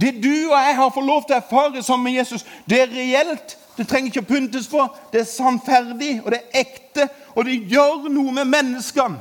Det 0.00 0.14
du 0.22 0.50
og 0.50 0.58
jeg 0.58 0.76
har 0.76 0.90
fått 0.94 1.06
lov 1.06 1.24
til 1.26 1.34
å 1.34 1.40
erfare 1.40 1.82
sammen 1.82 2.06
med 2.06 2.20
Jesus, 2.20 2.44
det 2.70 2.80
er 2.82 2.92
reelt. 2.92 3.56
Det 3.76 3.86
trenger 3.86 4.10
ikke 4.10 4.22
å 4.22 4.28
pyntes 4.28 4.66
på. 4.70 4.84
Det 5.12 5.20
er 5.20 5.30
sannferdig, 5.30 6.20
og 6.24 6.32
det 6.34 6.40
er 6.40 6.62
ekte. 6.64 7.08
Og 7.34 7.46
det 7.46 7.58
gjør 7.70 8.08
noe 8.10 8.34
med 8.34 8.50
menneskene 8.50 9.20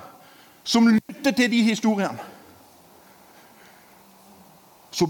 som 0.67 0.89
lytter 0.89 1.31
til 1.31 1.51
de 1.51 1.61
historiene. 1.63 2.25
Så 4.91 5.05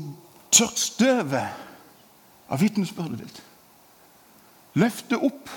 tørr 0.52 0.76
støvet 0.76 2.52
av 2.52 2.62
vitnesbyrdet 2.62 3.24
ditt. 3.24 3.40
Løft 4.78 5.10
det 5.12 5.20
opp. 5.24 5.50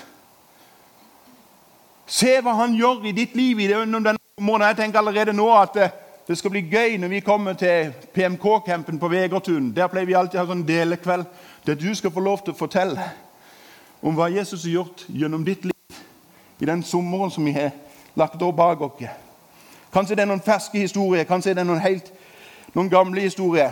Se 2.11 2.31
hva 2.43 2.51
han 2.59 2.73
gjør 2.75 3.05
i 3.07 3.13
ditt 3.15 3.35
liv 3.39 3.57
det 3.63 3.77
denne 3.77 4.17
måneden. 4.41 4.67
Jeg 4.67 4.77
tenker 4.77 4.99
allerede 4.99 5.33
nå 5.33 5.47
at 5.55 5.73
det, 5.77 5.89
det 6.27 6.37
skal 6.37 6.51
bli 6.51 6.65
gøy 6.67 6.97
når 6.99 7.07
vi 7.07 7.19
kommer 7.23 7.53
til 7.53 7.93
PMK-campen 8.13 8.99
på 8.99 9.07
Vegertun. 9.07 9.71
Der 9.75 9.87
pleier 9.87 10.09
vi 10.09 10.17
alltid 10.19 10.39
å 10.39 10.43
ha 10.43 10.49
sånn 10.51 10.65
delekveld 10.67 11.23
der 11.65 11.79
du 11.79 11.87
skal 11.95 12.11
få 12.11 12.19
lov 12.19 12.43
til 12.43 12.51
å 12.51 12.59
fortelle 12.59 13.05
om 14.03 14.17
hva 14.17 14.27
Jesus 14.33 14.65
har 14.65 14.73
gjort 14.73 15.05
gjennom 15.07 15.45
ditt 15.47 15.63
liv 15.69 16.01
i 16.59 16.67
den 16.67 16.83
sommeren 16.83 17.31
som 17.31 17.45
vi 17.47 17.53
har 17.55 17.71
lagt 18.19 18.43
opp 18.43 18.57
bak 18.57 18.81
oss. 18.81 19.07
Kanskje 19.93 20.17
det 20.17 20.25
er 20.25 20.31
noen 20.33 20.43
ferske 20.43 20.83
historier, 20.83 21.23
kanskje 21.23 21.53
det 21.55 21.63
er 21.63 21.69
noen, 21.69 21.83
helt, 21.83 22.11
noen 22.75 22.91
gamle 22.91 23.23
historier. 23.23 23.71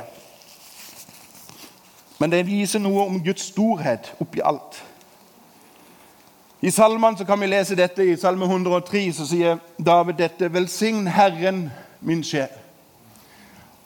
Men 2.20 2.32
det 2.32 2.46
viser 2.48 2.80
noe 2.80 3.04
om 3.08 3.20
Guds 3.24 3.52
storhet 3.52 4.14
oppi 4.20 4.40
alt. 4.44 4.80
I 6.62 6.72
salmene 6.72 7.18
så 7.18 7.26
kan 7.26 7.40
vi 7.40 7.48
lese 7.48 7.76
dette. 7.76 8.04
I 8.04 8.18
Salme 8.20 8.46
103 8.46 9.06
så 9.16 9.26
sier 9.28 9.60
David 9.80 10.18
dette.: 10.20 10.50
Velsign 10.54 11.08
Herren, 11.08 11.70
min 12.02 12.24
sjel. 12.24 12.52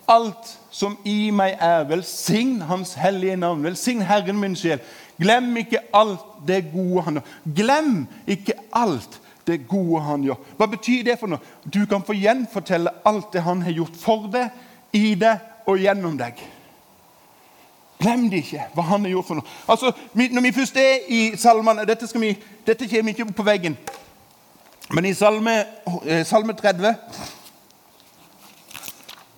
Alt 0.09 0.49
som 0.73 0.97
i 1.05 1.29
meg 1.31 1.53
er, 1.61 1.85
velsign 1.87 2.61
Hans 2.67 2.95
hellige 2.99 3.37
navn. 3.37 3.61
Velsign 3.63 4.01
Herren, 4.01 4.39
min 4.39 4.55
sjel. 4.57 4.81
Glem 5.21 5.53
ikke 5.61 5.83
alt 5.93 6.25
det 6.47 6.63
gode 6.73 7.05
han 7.05 7.19
gjør. 7.19 7.37
Glem 7.55 7.93
ikke 8.27 8.57
alt 8.73 9.19
det 9.47 9.61
gode 9.69 10.01
han 10.01 10.25
gjør. 10.25 10.41
Hva 10.57 10.67
betyr 10.73 11.05
det 11.05 11.19
for 11.21 11.29
noe? 11.29 11.53
Du 11.69 11.85
kan 11.85 12.01
få 12.03 12.17
gjenfortelle 12.17 12.91
alt 13.05 13.29
det 13.33 13.45
han 13.45 13.61
har 13.61 13.77
gjort 13.77 14.01
for 14.01 14.27
deg, 14.33 14.49
i 14.93 15.13
deg 15.13 15.69
og 15.69 15.77
gjennom 15.77 16.17
deg. 16.17 16.41
Glem 18.03 18.27
det 18.29 18.43
ikke, 18.43 18.67
hva 18.75 18.83
han 18.91 19.05
har 19.07 19.13
gjort 19.15 19.29
for 19.29 19.39
noe. 19.39 19.51
Altså, 19.71 19.91
Når 20.13 20.41
vi 20.41 20.51
først 20.51 20.77
er 20.77 21.07
i 21.07 21.21
salmene 21.39 21.85
Dette, 21.87 22.09
vi, 22.19 22.35
dette 22.67 22.87
kommer 22.91 23.15
ikke 23.15 23.31
på 23.31 23.45
veggen. 23.47 23.77
Men 24.91 25.05
i 25.05 25.13
salme, 25.13 25.63
eh, 26.05 26.25
salme 26.25 26.53
30 26.53 26.95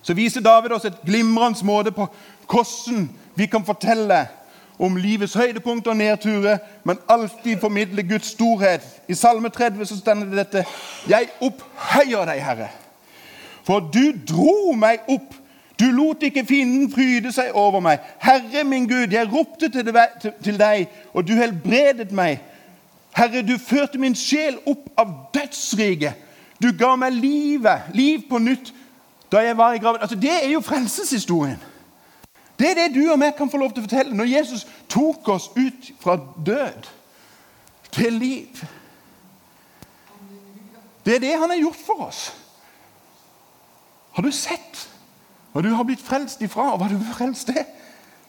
så 0.06 0.14
viser 0.14 0.40
David 0.40 0.70
oss 0.70 0.84
et 0.86 1.00
glimrende 1.02 1.66
måte 1.66 1.90
på 1.90 2.04
hvordan 2.46 3.08
vi 3.34 3.46
kan 3.50 3.64
fortelle 3.66 4.20
om 4.78 4.96
livets 4.96 5.34
høydepunkt 5.34 5.86
og 5.86 5.96
nedturer, 5.96 6.58
men 6.84 6.98
alltid 7.08 7.58
formidle 7.60 8.02
Guds 8.02 8.26
storhet. 8.36 8.84
I 9.08 9.14
Salme 9.14 9.48
30 9.48 9.86
så 9.86 9.98
stender 9.98 10.26
det 10.26 10.36
dette.: 10.36 10.64
Jeg 11.08 11.28
opphøyer 11.40 12.24
deg, 12.24 12.44
Herre, 12.44 12.68
for 13.64 13.80
du 13.80 14.12
dro 14.28 14.72
meg 14.72 15.08
opp. 15.08 15.34
Du 15.80 15.84
lot 15.84 16.22
ikke 16.22 16.46
fienden 16.46 16.92
fryde 16.92 17.32
seg 17.32 17.52
over 17.52 17.80
meg. 17.84 18.00
Herre 18.18 18.64
min 18.64 18.88
Gud, 18.88 19.12
jeg 19.12 19.28
ropte 19.32 19.68
til 19.68 20.58
deg, 20.58 20.86
og 21.12 21.26
du 21.28 21.34
helbredet 21.36 22.12
meg. 22.16 22.40
Herre, 23.16 23.42
du 23.42 23.58
førte 23.58 24.00
min 24.00 24.16
sjel 24.16 24.56
opp 24.66 24.88
av 24.96 25.12
dødsriket. 25.34 26.24
Du 26.62 26.70
ga 26.78 26.94
meg 26.96 27.12
livet, 27.12 27.92
liv 27.94 28.24
på 28.30 28.40
nytt 28.40 28.72
da 29.32 29.42
jeg 29.42 29.56
var 29.58 29.74
i 29.74 29.78
graven. 29.82 30.00
Altså, 30.00 30.16
Det 30.16 30.32
er 30.44 30.48
jo 30.48 30.60
frelseshistorien. 30.60 31.60
Det 32.58 32.70
er 32.70 32.74
det 32.74 32.94
du 32.94 33.10
og 33.12 33.18
meg 33.18 33.34
kan 33.36 33.50
få 33.50 33.58
lov 33.60 33.72
til 33.72 33.82
å 33.82 33.86
fortelle. 33.88 34.16
Når 34.16 34.24
Jesus 34.24 34.66
tok 34.88 35.28
oss 35.28 35.50
ut 35.56 35.92
fra 36.00 36.16
død 36.46 36.88
til 37.92 38.12
liv. 38.12 38.64
Det 41.04 41.14
er 41.14 41.20
det 41.20 41.38
han 41.38 41.50
har 41.50 41.60
gjort 41.60 41.82
for 41.86 42.06
oss. 42.08 42.32
Har 44.12 44.22
du 44.22 44.32
sett 44.32 44.86
hva 45.56 45.62
du 45.64 45.70
har 45.72 45.86
blitt 45.88 46.02
frelst 46.04 46.42
ifra, 46.44 46.74
og 46.74 46.82
hva 46.82 46.86
du 46.90 46.98
blir 46.98 47.14
frelst 47.16 47.48
til? 47.48 47.62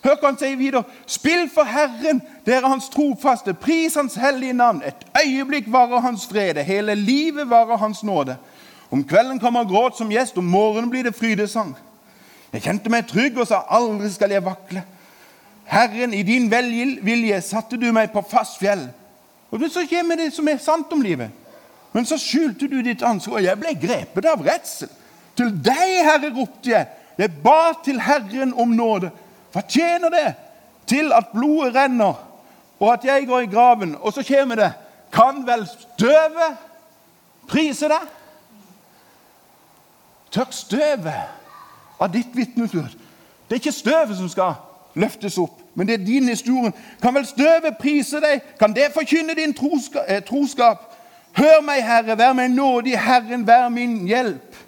Hør 0.06 0.14
hva 0.16 0.30
han 0.30 0.38
sier 0.40 0.56
videre. 0.56 0.86
Spill 1.12 1.50
for 1.52 1.68
Herren, 1.68 2.22
dere 2.46 2.70
hans 2.72 2.86
trofaste. 2.94 3.52
Pris 3.52 3.98
Hans 4.00 4.14
hellige 4.16 4.54
navn. 4.56 4.80
Et 4.86 5.02
øyeblikk 5.26 5.66
varer 5.68 6.00
Hans 6.00 6.24
frede. 6.28 6.64
Hele 6.64 6.96
livet 6.96 7.50
varer 7.50 7.78
Hans 7.78 8.00
nåde. 8.04 8.38
Om 8.92 9.04
kvelden 9.04 9.40
kommer 9.40 9.68
gråt 9.68 9.98
som 9.98 10.12
gjest, 10.12 10.38
om 10.38 10.48
morgenen 10.48 10.90
blir 10.90 11.04
det 11.04 11.16
frydesang. 11.16 11.74
Jeg 12.54 12.64
kjente 12.64 12.90
meg 12.90 13.10
trygg 13.10 13.36
og 13.36 13.50
sa 13.50 13.66
aldri 13.76 14.12
skal 14.14 14.32
jeg 14.32 14.46
vakle. 14.46 14.86
Herren, 15.68 16.14
i 16.14 16.24
din 16.24 16.48
velvilje 16.52 17.42
satte 17.44 17.76
du 17.76 17.90
meg 17.92 18.14
på 18.14 18.24
fast 18.30 18.56
fjell. 18.62 18.86
Og 19.52 19.60
Så 19.68 19.84
kommer 19.90 20.16
det 20.16 20.32
som 20.34 20.48
er 20.48 20.64
sant 20.64 20.94
om 20.94 21.02
livet. 21.02 21.28
Men 21.92 22.06
så 22.06 22.16
skjulte 22.18 22.68
du 22.68 22.82
ditt 22.82 23.04
ansvar, 23.04 23.42
og 23.42 23.44
jeg 23.44 23.60
ble 23.60 23.76
grepet 23.82 24.26
av 24.26 24.48
redsel. 24.48 24.88
Til 25.36 25.52
deg, 25.52 25.92
Herre, 26.08 26.32
ropte 26.32 26.70
jeg. 26.70 26.88
Jeg 27.18 27.32
ba 27.44 27.74
til 27.84 28.02
Herren 28.02 28.54
om 28.54 28.68
nåde. 28.68 29.12
Hva 29.54 29.62
tjener 29.70 30.10
det 30.14 30.28
til 30.88 31.12
at 31.14 31.32
blodet 31.34 31.76
renner, 31.76 32.14
og 32.80 32.94
at 32.94 33.06
jeg 33.06 33.28
går 33.28 33.40
i 33.40 33.50
graven? 33.52 33.96
Og 34.00 34.14
så 34.14 34.24
kommer 34.28 34.56
det 34.56 34.74
Kan 35.14 35.48
vel 35.48 35.64
støvet 35.68 36.58
prise 37.48 37.88
deg? 37.88 38.08
Tørk 40.32 40.52
støvet 40.52 42.00
av 42.00 42.12
ditt 42.14 42.36
vitnesbyrd. 42.36 42.92
Det 43.48 43.56
er 43.56 43.62
ikke 43.62 43.72
støvet 43.72 44.18
som 44.18 44.30
skal 44.30 44.58
løftes 44.98 45.38
opp, 45.38 45.62
men 45.74 45.88
det 45.88 45.94
er 45.94 46.06
din 46.06 46.28
historie. 46.28 46.74
Kan 47.02 47.16
vel 47.16 47.26
støvet 47.26 47.78
prise 47.80 48.20
deg? 48.22 48.44
Kan 48.60 48.76
det 48.76 48.92
forkynne 48.94 49.36
din 49.38 49.56
eh, 50.08 50.24
troskap? 50.26 50.94
Hør 51.38 51.62
meg, 51.62 51.84
Herre, 51.86 52.18
vær 52.18 52.34
meg 52.34 52.50
nådig, 52.52 52.98
Herren, 53.00 53.48
vær 53.48 53.70
min 53.70 54.08
hjelp. 54.08 54.67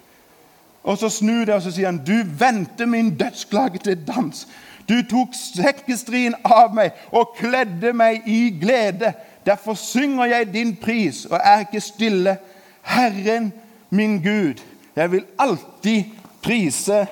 Og 0.82 0.98
så 0.98 1.08
snur 1.08 1.44
det, 1.44 1.54
og 1.54 1.62
så 1.62 1.72
sier 1.74 1.90
han, 1.90 2.00
du 2.04 2.22
vendte 2.38 2.86
min 2.86 3.12
dødsklage 3.16 3.82
til 3.84 3.98
dans. 4.06 4.46
Du 4.88 4.96
tok 5.10 5.36
sekkestrien 5.36 6.34
av 6.44 6.72
meg 6.74 6.96
og 7.12 7.36
kledde 7.38 7.92
meg 7.94 8.24
i 8.26 8.48
glede. 8.60 9.12
Derfor 9.46 9.76
synger 9.78 10.32
jeg 10.32 10.52
din 10.54 10.74
pris 10.76 11.24
og 11.30 11.38
er 11.38 11.66
ikke 11.66 11.82
stille. 11.84 12.36
Herren 12.82 13.52
min 13.90 14.18
Gud, 14.22 14.62
jeg 14.96 15.12
vil 15.12 15.24
alltid 15.38 16.04
prise 16.42 17.04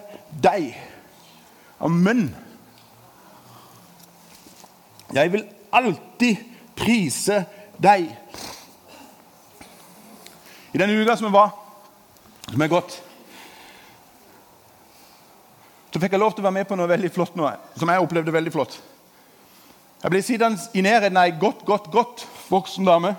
deg. 0.42 0.72
Amen. 1.80 2.34
Jeg 5.14 5.32
vil 5.32 5.44
alltid 5.72 6.36
prise 6.76 7.44
deg. 7.82 8.08
I 10.72 10.80
denne 10.80 10.98
uka 11.02 11.16
som 11.16 11.34
er 11.34 12.70
gått, 12.72 12.98
så 15.92 16.00
fikk 16.00 16.14
jeg 16.14 16.20
lov 16.20 16.34
til 16.34 16.44
å 16.44 16.48
være 16.48 16.58
med 16.58 16.68
på 16.68 16.76
noe 16.76 16.90
veldig 16.90 17.10
flott 17.14 17.36
nå, 17.38 17.48
som 17.78 17.88
jeg 17.88 18.04
opplevde 18.04 18.34
veldig 18.34 18.52
flott. 18.52 18.76
Jeg 20.02 20.12
ble 20.12 20.20
sittende 20.22 20.68
i 20.78 20.84
nærheten 20.84 21.16
av 21.18 21.26
ei 21.26 21.38
godt, 21.40 21.64
godt, 21.66 21.88
godt 21.90 22.26
voksen 22.50 22.86
dame. 22.86 23.14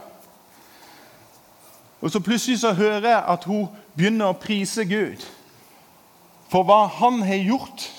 Og 1.99 2.11
så 2.11 2.21
plutselig 2.23 2.61
så 2.61 2.71
hører 2.73 3.09
jeg 3.09 3.23
at 3.33 3.47
hun 3.49 3.67
begynner 3.97 4.31
å 4.31 4.37
prise 4.39 4.85
Gud 4.87 5.25
for 6.49 6.65
hva 6.65 6.85
han 7.01 7.19
har 7.27 7.41
gjort 7.43 7.89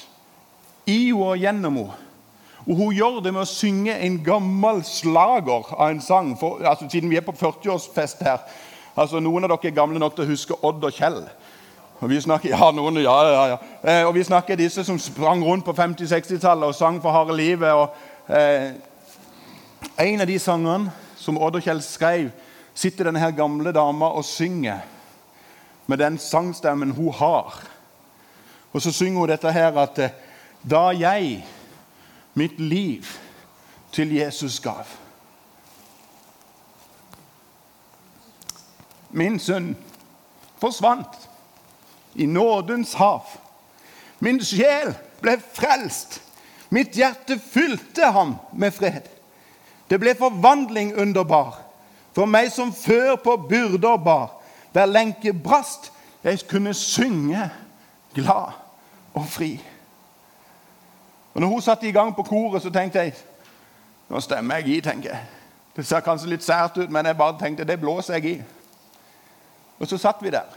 i 0.88 1.10
henne 1.10 1.20
og 1.20 1.36
gjennom 1.38 1.82
henne. 1.82 2.06
Og 2.68 2.76
Hun 2.76 2.92
gjør 2.94 3.20
det 3.24 3.32
med 3.34 3.42
å 3.42 3.48
synge 3.48 3.94
en 4.04 4.18
gammel 4.22 4.82
slager 4.86 5.70
av 5.74 5.88
en 5.88 6.02
sang. 6.04 6.34
For, 6.38 6.60
altså, 6.62 6.86
siden 6.92 7.10
vi 7.10 7.16
er 7.18 7.24
på 7.24 7.32
40-årsfest 7.32 8.20
her. 8.22 8.44
altså 8.94 9.20
Noen 9.20 9.44
av 9.44 9.54
dere 9.54 9.72
er 9.72 9.76
gamle 9.76 9.98
nok 9.98 10.14
til 10.14 10.26
å 10.26 10.30
huske 10.30 10.58
Odd 10.62 10.84
og 10.84 10.92
Kjell. 10.94 11.22
Og 12.00 12.08
vi 12.08 12.20
snakker, 12.20 12.48
ja, 12.48 12.70
noen, 12.72 12.96
ja, 12.96 13.16
ja, 13.28 13.42
ja. 13.50 13.56
Eh, 13.84 14.06
og 14.08 14.14
vi 14.16 14.24
snakker 14.24 14.56
disse 14.56 14.84
som 14.84 14.98
sprang 14.98 15.44
rundt 15.44 15.66
på 15.66 15.74
50-60-tallet 15.76 16.70
og 16.70 16.74
sang 16.74 16.96
for 17.02 17.12
harde 17.12 17.36
livet. 17.36 17.72
Og, 17.72 17.88
eh, 18.28 18.72
en 20.00 20.20
av 20.20 20.26
de 20.26 20.38
sangene 20.38 20.92
som 21.16 21.38
Odd 21.38 21.60
skrev, 21.84 22.30
sitter 22.74 23.04
denne 23.04 23.20
her 23.20 23.36
gamle 23.36 23.72
dama 23.72 24.06
og 24.16 24.24
synger 24.24 24.80
med 25.86 25.98
den 25.98 26.18
sangstemmen 26.18 26.90
hun 26.96 27.12
har. 27.12 27.60
Og 28.72 28.82
så 28.82 28.92
synger 28.92 29.20
hun 29.20 29.28
dette 29.28 29.52
her 29.52 29.76
at 29.76 29.98
eh, 29.98 30.10
da 30.70 30.88
jeg 30.96 31.44
mitt 32.34 32.60
liv 32.60 33.04
til 33.92 34.12
Jesus 34.12 34.60
gav 34.60 34.86
Min 39.10 39.38
sønn 39.42 39.72
forsvant 40.60 41.29
i 42.14 42.26
nådens 42.26 42.94
hav. 42.94 43.22
Min 44.20 44.40
sjel 44.44 44.94
ble 45.20 45.36
frelst. 45.52 46.20
Mitt 46.70 46.94
hjerte 46.94 47.38
fylte 47.38 48.10
ham 48.12 48.36
med 48.52 48.70
fred. 48.70 49.08
Det 49.90 49.98
ble 50.00 50.14
forvandling 50.14 50.94
underbar. 51.00 51.58
For 52.14 52.26
meg 52.26 52.52
som 52.52 52.72
før 52.74 53.16
på 53.16 53.36
byrder 53.48 53.96
bar. 53.96 54.30
Hver 54.72 54.86
lenke 54.86 55.32
brast. 55.32 55.92
Jeg 56.24 56.38
kunne 56.48 56.74
synge 56.74 57.50
glad 58.14 58.52
og 59.14 59.26
fri. 59.26 59.60
Og 61.34 61.40
når 61.40 61.48
hun 61.48 61.60
satte 61.60 61.88
i 61.88 61.92
gang 61.92 62.14
på 62.16 62.22
koret, 62.22 62.62
så 62.62 62.70
tenkte 62.70 62.98
jeg 62.98 63.14
Nå 64.10 64.20
stemmer 64.20 64.58
jeg 64.58 64.68
i, 64.68 64.80
tenker 64.80 65.08
jeg. 65.08 65.20
Det 65.76 65.86
ser 65.86 66.02
kanskje 66.02 66.32
litt 66.32 66.42
sært 66.42 66.76
ut, 66.76 66.90
men 66.90 67.06
jeg 67.06 67.16
bare 67.16 67.38
tenkte 67.38 67.64
det 67.64 67.80
blåser 67.80 68.18
jeg 68.18 68.24
i. 68.24 68.42
Og 69.78 69.86
så 69.86 69.98
satt 69.98 70.18
vi 70.20 70.32
der. 70.34 70.48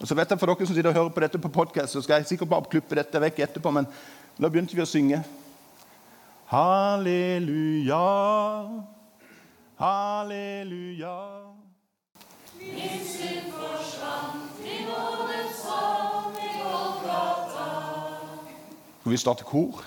Og 0.00 0.08
så 0.08 0.14
vet 0.14 0.30
jeg 0.30 0.38
For 0.38 0.52
dere 0.52 0.66
som 0.66 0.76
sitter 0.76 0.90
og 0.90 0.98
hører 0.98 1.14
på 1.14 1.24
dette 1.24 1.38
på 1.38 1.48
podkast, 1.48 2.02
skal 2.02 2.20
jeg 2.20 2.30
sikkert 2.32 2.52
bare 2.52 2.70
klippe 2.70 2.98
dette 2.98 3.20
vekk 3.20 3.38
etterpå, 3.46 3.70
men 3.72 3.88
da 4.36 4.48
begynte 4.48 4.76
vi 4.76 4.84
å 4.84 4.88
synge. 4.88 5.22
Halleluja, 6.52 8.02
halleluja. 9.80 11.16
Min 12.60 13.00
synd 13.06 13.48
forsvant 13.56 14.60
i 14.64 14.82
nådens 14.86 15.64
hav. 15.70 16.06
Skal 19.06 19.12
vi 19.12 19.16
starte 19.22 19.44
kor? 19.46 19.84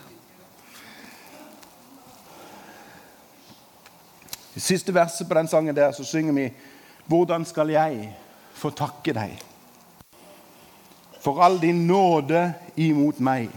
I 4.56 4.60
siste 4.60 4.94
verset 4.96 5.28
på 5.28 5.36
den 5.36 5.48
sangen 5.48 5.76
der 5.76 5.92
så 5.92 6.04
synger 6.04 6.34
vi 6.34 6.46
Hvordan 7.06 7.46
skal 7.46 7.70
jeg 7.70 8.14
få 8.54 8.70
takke 8.70 9.14
deg 9.14 9.49
for 11.20 11.42
all 11.44 11.60
din 11.62 11.88
nåde 11.88 12.54
imot 12.78 13.20
meg? 13.20 13.50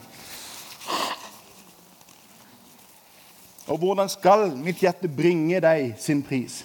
Og 3.66 3.78
hvordan 3.78 4.08
skal 4.08 4.50
mitt 4.58 4.82
hjerte 4.82 5.08
bringe 5.08 5.60
deg 5.62 5.94
sin 5.98 6.22
pris? 6.22 6.62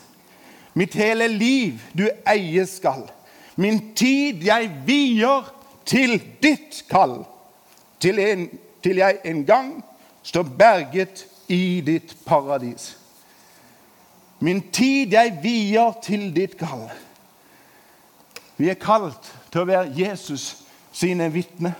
Mitt 0.73 0.93
hele 0.97 1.27
liv 1.27 1.79
du 1.97 2.07
eier 2.27 2.65
skal. 2.69 3.05
Min 3.55 3.79
tid 3.97 4.43
jeg 4.45 4.69
vier 4.85 5.47
til 5.85 6.17
ditt 6.43 6.83
kall. 6.89 7.21
Til, 7.99 8.19
en, 8.19 8.47
til 8.83 8.99
jeg 9.01 9.17
en 9.25 9.45
gang 9.45 9.71
står 10.23 10.43
berget 10.59 11.25
i 11.47 11.81
ditt 11.85 12.13
paradis. 12.25 12.97
Min 14.39 14.61
tid 14.71 15.15
jeg 15.15 15.39
vier 15.41 15.95
til 16.03 16.29
ditt 16.35 16.57
kall. 16.59 16.89
Vi 18.57 18.69
er 18.69 18.77
kalt 18.81 19.31
til 19.51 19.63
å 19.63 19.69
være 19.69 19.93
Jesus 19.97 20.66
sine 20.97 21.29
vitner. 21.33 21.75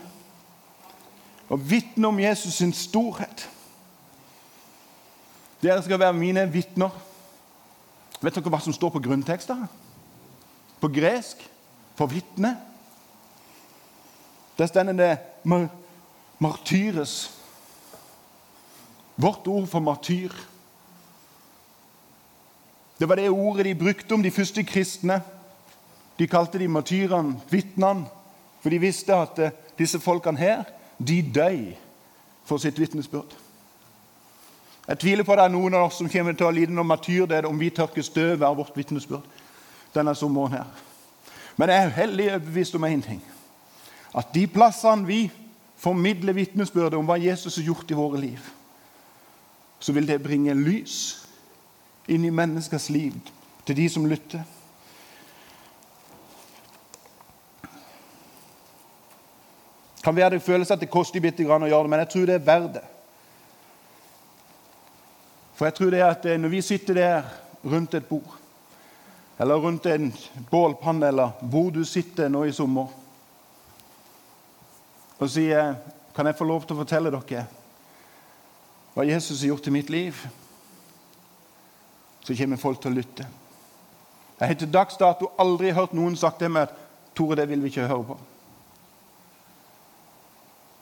Og 1.50 1.62
vitne 1.70 2.08
om 2.08 2.20
Jesus 2.20 2.60
sin 2.60 2.74
storhet. 2.74 3.48
Dere 5.62 5.82
skal 5.84 6.00
være 6.00 6.14
mine 6.14 6.44
vitner. 6.54 6.94
Vet 8.22 8.36
dere 8.36 8.52
hva 8.54 8.60
som 8.62 8.76
står 8.76 8.92
på 8.94 9.02
grunntekster? 9.08 9.64
På 10.82 10.90
gresk 10.94 11.42
for 11.98 12.12
vitne. 12.12 12.54
Der 14.58 14.70
står 14.70 14.94
det 14.94 15.18
martyres. 16.40 17.32
Vårt 19.18 19.48
ord 19.48 19.68
for 19.68 19.80
martyr. 19.80 20.34
Det 23.00 23.10
var 23.10 23.16
det 23.16 23.30
ordet 23.30 23.66
de 23.66 23.76
brukte 23.76 24.14
om 24.14 24.24
de 24.24 24.32
første 24.32 24.64
kristne. 24.64 25.22
De 26.20 26.28
kalte 26.28 26.58
de 26.58 26.68
martyrene, 26.68 27.40
vitnene, 27.50 28.06
for 28.68 28.72
de 28.72 28.82
visste 28.84 29.16
at 29.16 29.38
eh, 29.40 29.52
disse 29.80 30.00
folkene 30.00 30.38
her, 30.38 30.64
de 31.00 31.22
døy 31.36 31.70
for 32.44 32.60
sitt 32.60 32.80
vitnesbyrd. 32.80 33.32
Jeg 34.88 35.00
tviler 35.00 35.24
på 35.24 35.32
at 35.32 35.40
det 35.40 35.46
er 35.46 35.54
noen 35.54 35.78
av 35.78 35.86
oss 35.86 36.02
som 36.02 36.10
kommer 36.12 36.36
til 36.36 36.50
å 36.50 36.52
lide 36.52 36.76
noen 36.76 36.90
martyrdød 36.90 37.48
om 37.48 37.56
vi 37.60 37.70
tørker 37.72 38.04
støvet 38.04 38.44
av 38.44 38.58
vårt 38.60 38.76
vitnesbyrd 38.76 39.24
denne 39.96 40.16
sommeren. 40.20 40.52
her. 40.52 40.66
Men 41.56 41.70
jeg 41.70 41.84
er 41.86 41.96
hellig 41.96 42.28
overbevist 42.34 42.76
om 42.76 42.84
én 42.84 43.06
ting. 43.08 43.24
At 44.12 44.34
de 44.34 44.44
plassene 44.48 45.08
vi 45.08 45.32
formidler 45.78 46.36
vitnesbyrdet 46.36 47.00
om 47.00 47.08
hva 47.08 47.16
Jesus 47.16 47.56
har 47.56 47.64
gjort 47.64 47.92
i 47.92 48.00
våre 48.02 48.20
liv, 48.20 48.52
så 49.80 49.94
vil 49.94 50.08
det 50.08 50.24
bringe 50.24 50.54
lys 50.54 51.26
inn 52.08 52.26
i 52.26 52.36
menneskers 52.36 52.90
liv 52.90 53.16
til 53.66 53.80
de 53.80 53.90
som 53.90 54.06
lytter. 54.06 54.44
Kan 60.08 60.16
være 60.16 60.30
det 60.30 60.42
føles 60.42 60.70
at 60.72 60.80
det 60.80 60.88
koster 60.88 61.20
bitte 61.20 61.44
grann 61.44 61.66
å 61.66 61.68
gjøre 61.68 61.84
det, 61.84 61.90
men 61.92 62.00
jeg 62.00 62.08
tror 62.14 62.28
det 62.30 62.36
er 62.38 62.44
verdt 62.48 62.76
det. 62.78 62.84
For 65.58 65.68
jeg 65.68 65.74
tror 65.76 65.90
det 65.92 66.00
er 66.00 66.12
at 66.14 66.28
eh, 66.32 66.38
når 66.40 66.52
vi 66.54 66.62
sitter 66.64 66.96
der 66.96 67.26
rundt 67.68 67.98
et 67.98 68.06
bord, 68.08 68.38
eller 69.36 69.60
rundt 69.60 69.90
en 69.92 70.14
bålpanne, 70.48 71.10
eller 71.12 71.34
hvor 71.52 71.74
du 71.76 71.82
sitter 71.84 72.32
nå 72.32 72.46
i 72.48 72.54
sommer, 72.56 72.94
og 75.20 75.34
sier 75.34 75.76
Kan 76.16 76.26
jeg 76.26 76.38
få 76.40 76.48
lov 76.50 76.64
til 76.66 76.74
å 76.74 76.80
fortelle 76.80 77.12
dere 77.14 77.44
hva 78.96 79.04
Jesus 79.06 79.44
har 79.44 79.52
gjort 79.52 79.68
i 79.68 79.74
mitt 79.76 79.92
liv? 79.94 80.24
Så 82.24 82.34
kommer 82.34 82.58
folk 82.58 82.80
til 82.82 82.96
å 82.96 82.98
lytte. 82.98 83.28
Jeg 84.40 84.48
har 84.48 84.58
til 84.58 84.74
dags 84.74 84.98
dato 84.98 85.30
aldri 85.38 85.76
hørt 85.78 85.94
noen 85.94 86.16
sagt 86.18 86.40
det 86.40 86.50
med 86.50 86.72
at 86.72 86.74
'Tore, 87.14 87.36
det 87.36 87.50
vil 87.50 87.62
vi 87.62 87.70
ikke 87.76 87.92
høre 87.92 88.08
på'. 88.08 88.37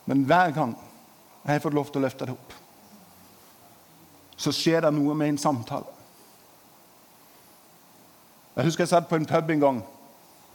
Men 0.05 0.23
hver 0.23 0.51
gang 0.51 0.75
jeg 1.45 1.53
har 1.53 1.59
fått 1.63 1.73
lov 1.73 1.89
til 1.89 2.01
å 2.01 2.05
løfte 2.05 2.25
det 2.25 2.33
opp, 2.33 2.53
så 4.37 4.51
skjer 4.51 4.81
det 4.83 4.91
noe 4.93 5.15
med 5.15 5.33
en 5.33 5.41
samtale. 5.41 5.91
Jeg 8.55 8.65
husker 8.65 8.83
jeg 8.83 8.89
satt 8.89 9.09
på 9.09 9.15
en 9.15 9.25
pub 9.27 9.49
en 9.49 9.59
gang. 9.59 9.81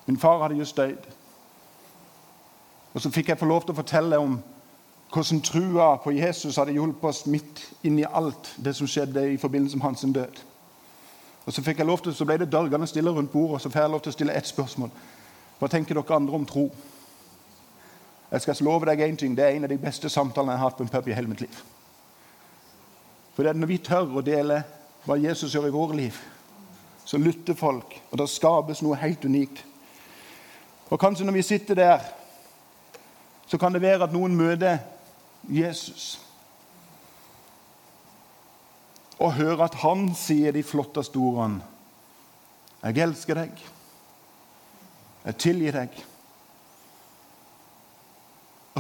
Min 0.07 0.19
far 0.19 0.43
hadde 0.43 0.59
just 0.59 0.77
dødd. 0.77 1.09
Og 2.95 3.01
så 3.01 3.11
fikk 3.11 3.29
jeg 3.29 3.39
få 3.39 3.47
lov 3.47 3.65
til 3.65 3.75
å 3.75 3.81
fortelle 3.81 4.19
om 4.19 4.39
hvordan 5.11 5.43
trua 5.43 5.97
på 6.03 6.15
Jesus 6.15 6.57
hadde 6.57 6.75
hjulpet 6.75 7.11
oss 7.11 7.27
midt 7.27 7.63
inn 7.83 7.99
i 7.99 8.07
alt 8.07 8.55
det 8.63 8.77
som 8.79 8.87
skjedde 8.87 9.27
i 9.33 9.39
forbindelse 9.39 9.79
med 9.79 9.87
hans 9.87 10.07
død. 10.07 10.41
Og 11.47 11.53
Så 11.53 11.63
fikk 11.63 11.79
jeg 11.79 11.87
lov 11.87 11.99
til, 11.99 12.15
så 12.15 12.25
ble 12.25 12.37
det 12.39 12.53
dørgende 12.53 12.87
stille 12.87 13.11
rundt 13.11 13.33
bordet, 13.33 13.55
og 13.55 13.61
så 13.61 13.71
får 13.71 13.81
jeg 13.81 13.91
lov 13.91 14.01
til 14.01 14.11
å 14.11 14.13
stille 14.13 14.35
ett 14.35 14.47
spørsmål. 14.47 14.91
Hva 15.59 15.69
tenker 15.69 15.95
dere 15.95 16.17
andre 16.17 16.35
om 16.35 16.47
tro? 16.47 16.71
Jeg 18.31 18.41
skal 18.41 18.61
love 18.63 18.87
deg 18.87 19.01
én 19.03 19.17
ting. 19.19 19.35
Det 19.37 19.45
er 19.45 19.57
en 19.57 19.67
av 19.67 19.73
de 19.73 19.79
beste 19.79 20.09
samtalene 20.09 20.55
jeg 20.55 20.63
har 20.63 20.71
hatt 20.71 20.77
på 20.79 20.87
en 20.87 20.93
pub 20.93 21.09
i 21.09 21.15
hele 21.17 21.31
mitt 21.31 21.43
liv. 21.43 21.63
For 23.35 23.43
det 23.43 23.51
er 23.51 23.59
når 23.59 23.71
vi 23.73 23.81
tør 23.83 24.19
å 24.21 24.23
dele 24.25 24.63
hva 25.07 25.17
Jesus 25.19 25.55
gjør 25.55 25.71
i 25.71 25.75
våre 25.75 25.97
liv, 25.99 26.17
så 27.05 27.19
lytter 27.19 27.57
folk, 27.59 27.97
og 28.11 28.19
det 28.21 28.29
skapes 28.31 28.83
noe 28.85 28.99
helt 29.01 29.25
unikt. 29.25 29.65
Og 30.91 31.01
kanskje 31.01 31.27
når 31.27 31.39
vi 31.39 31.47
sitter 31.47 31.79
der, 31.79 32.05
så 33.51 33.59
kan 33.59 33.75
det 33.75 33.83
være 33.83 34.07
at 34.07 34.15
noen 34.15 34.37
møter 34.37 34.79
Jesus 35.49 36.21
og 39.21 39.35
hører 39.37 39.67
at 39.67 39.75
han 39.83 40.07
sier 40.17 40.53
de 40.53 40.63
flotteste 40.65 41.19
ordene. 41.19 41.61
'Jeg 42.81 43.03
elsker 43.05 43.37
deg. 43.37 43.51
Jeg 45.25 45.37
tilgir 45.37 45.77
deg.' 45.77 45.99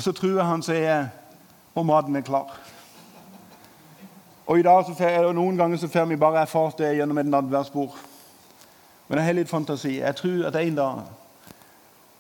Og 0.01 0.05
så 0.05 0.13
jeg 0.23 0.47
han 0.47 0.63
sier 0.63 1.09
'Og 1.75 1.87
maten 1.87 2.17
er 2.17 2.21
klar'. 2.21 2.59
Og 4.47 4.59
i 4.59 4.63
dag 4.63 4.85
så 4.85 4.95
fer, 4.95 5.33
Noen 5.33 5.57
ganger 5.57 5.77
så 5.77 5.89
får 5.89 6.05
vi 6.05 6.17
bare 6.17 6.41
erfart 6.41 6.79
det 6.79 6.97
gjennom 6.97 7.19
et 7.19 7.27
nadværsbord. 7.27 7.99
Men 9.09 9.19
jeg 9.19 9.27
har 9.27 9.33
litt 9.33 9.49
fantasi. 9.49 9.99
Jeg 9.99 10.17
tror 10.17 10.47
at 10.47 10.57
en 10.57 10.75
dag, 10.75 11.03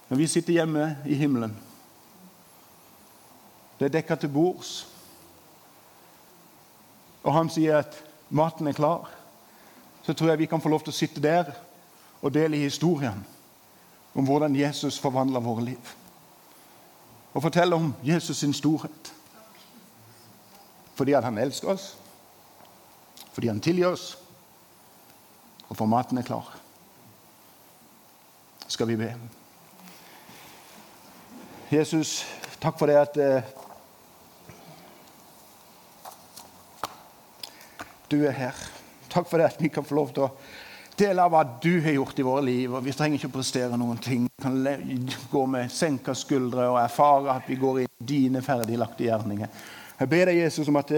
når 0.09 0.17
vi 0.17 0.27
sitter 0.27 0.53
hjemme 0.53 0.97
i 1.07 1.15
himmelen 1.15 1.57
Det 3.79 3.85
er 3.85 3.89
dekka 3.89 4.15
til 4.15 4.29
bords. 4.29 4.89
Og 7.23 7.35
han 7.35 7.49
sier 7.49 7.79
at 7.79 8.05
maten 8.31 8.67
er 8.67 8.73
klar. 8.73 9.11
Så 10.03 10.13
tror 10.13 10.29
jeg 10.29 10.39
vi 10.39 10.47
kan 10.47 10.61
få 10.61 10.69
lov 10.69 10.81
til 10.81 10.91
å 10.91 10.99
sitte 10.99 11.21
der 11.21 11.45
og 12.23 12.35
dele 12.35 12.57
historien 12.57 13.27
om 14.15 14.25
hvordan 14.25 14.57
Jesus 14.57 14.99
forvandler 14.99 15.41
våre 15.41 15.65
liv. 15.65 16.00
Og 17.35 17.43
fortelle 17.43 17.77
om 17.77 17.95
Jesus 18.05 18.37
sin 18.37 18.55
storhet. 18.55 19.13
Fordi 20.95 21.13
at 21.13 21.25
han 21.25 21.39
elsker 21.39 21.73
oss, 21.73 21.97
fordi 23.33 23.49
han 23.49 23.61
tilgir 23.61 23.89
oss, 23.89 24.19
og 25.69 25.77
for 25.77 25.87
maten 25.87 26.19
er 26.19 26.27
klar. 26.27 26.57
Skal 28.69 28.89
vi 28.91 28.97
be. 28.97 29.15
Jesus, 31.71 32.27
takk 32.61 32.79
for 32.79 32.91
det 32.91 32.99
at 32.99 33.17
eh, 33.23 33.51
du 38.11 38.25
er 38.27 38.35
her. 38.35 38.65
Takk 39.11 39.29
for 39.31 39.39
det 39.39 39.53
at 39.53 39.63
vi 39.63 39.71
kan 39.71 39.87
få 39.87 39.95
lov 39.95 40.13
til 40.15 40.27
å 40.27 40.33
dele 40.99 41.23
av 41.23 41.33
hva 41.33 41.45
du 41.63 41.73
har 41.83 41.95
gjort 41.95 42.19
i 42.19 42.27
våre 42.27 42.45
liv. 42.47 42.75
og 42.75 42.85
Vi 42.85 42.95
trenger 42.95 43.19
ikke 43.19 43.31
å 43.31 43.39
prestere 43.39 43.79
noen 43.79 43.99
ting. 44.03 44.30
Kan 44.41 44.61
gå 45.31 45.47
med 45.47 45.73
senka 45.73 46.15
skuldre 46.17 46.69
og 46.71 46.79
erfare 46.81 47.35
at 47.37 47.49
vi 47.51 47.59
går 47.61 47.81
i 47.83 47.89
dine 47.99 48.43
ferdiglagte 48.43 49.05
gjerninger. 49.05 49.51
Jeg 50.01 50.09
ber 50.09 50.31
deg, 50.31 50.41
Jesus, 50.41 50.69
om 50.69 50.79
at 50.81 50.95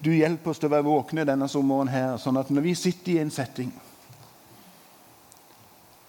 du 0.00 0.10
hjelper 0.14 0.50
oss 0.52 0.60
til 0.62 0.70
å 0.70 0.72
være 0.76 0.86
våkne 0.86 1.26
denne 1.28 1.48
sommeren, 1.50 1.90
her, 1.92 2.16
sånn 2.22 2.38
at 2.40 2.50
når 2.54 2.64
vi 2.64 2.74
sitter 2.78 3.12
i 3.12 3.20
en 3.20 3.34
setting, 3.34 3.72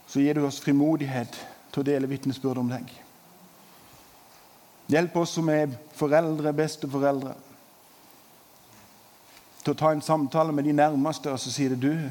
så 0.09 0.23
gir 0.23 0.39
du 0.39 0.45
oss 0.47 0.61
frimodighet 0.63 1.35
til 1.69 1.83
å 1.83 1.87
dele 1.89 2.09
vitnesbyrd 2.09 2.61
om 2.61 2.71
deg. 2.71 2.87
Hjelp 4.89 5.19
oss 5.21 5.35
som 5.37 5.49
er 5.53 5.69
foreldre, 5.93 6.53
besteforeldre 6.55 7.35
til 9.59 9.75
å 9.75 9.77
ta 9.77 9.91
en 9.93 10.01
samtale 10.01 10.55
med 10.55 10.65
de 10.65 10.73
nærmeste, 10.73 11.29
og 11.29 11.37
så 11.41 11.51
sier 11.53 11.75
det 11.75 11.83
du 11.83 12.09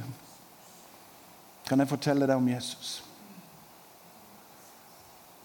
Kan 1.68 1.83
jeg 1.83 1.90
fortelle 1.90 2.24
deg 2.24 2.38
om 2.38 2.46
Jesus? 2.48 3.02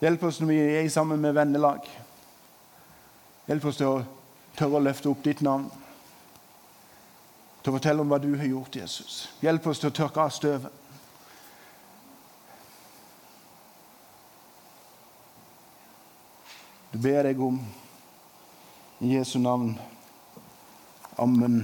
Hjelp 0.03 0.23
oss 0.27 0.41
når 0.41 0.49
vi 0.49 0.57
er 0.59 0.89
sammen 0.91 1.21
med 1.23 1.31
vennelag. 1.31 1.85
Hjelp 3.47 3.65
oss 3.69 3.77
til 3.79 3.87
å 3.87 4.01
tørre 4.57 4.81
å 4.81 4.83
løfte 4.83 5.07
opp 5.07 5.21
ditt 5.23 5.39
navn. 5.45 5.69
Til 7.63 7.71
å 7.71 7.75
fortelle 7.77 8.03
om 8.03 8.11
hva 8.11 8.19
du 8.19 8.33
har 8.35 8.49
gjort, 8.49 8.75
Jesus. 8.75 9.29
Hjelp 9.39 9.69
oss 9.71 9.79
til 9.79 9.93
å 9.93 9.95
tørke 9.95 10.25
av 10.25 10.33
støvet. 10.35 10.81
Du 16.91 16.99
ber 16.99 17.23
deg 17.29 17.39
om 17.39 17.61
i 18.99 19.15
Jesu 19.15 19.37
navn. 19.39 19.71
Amen. 21.15 21.63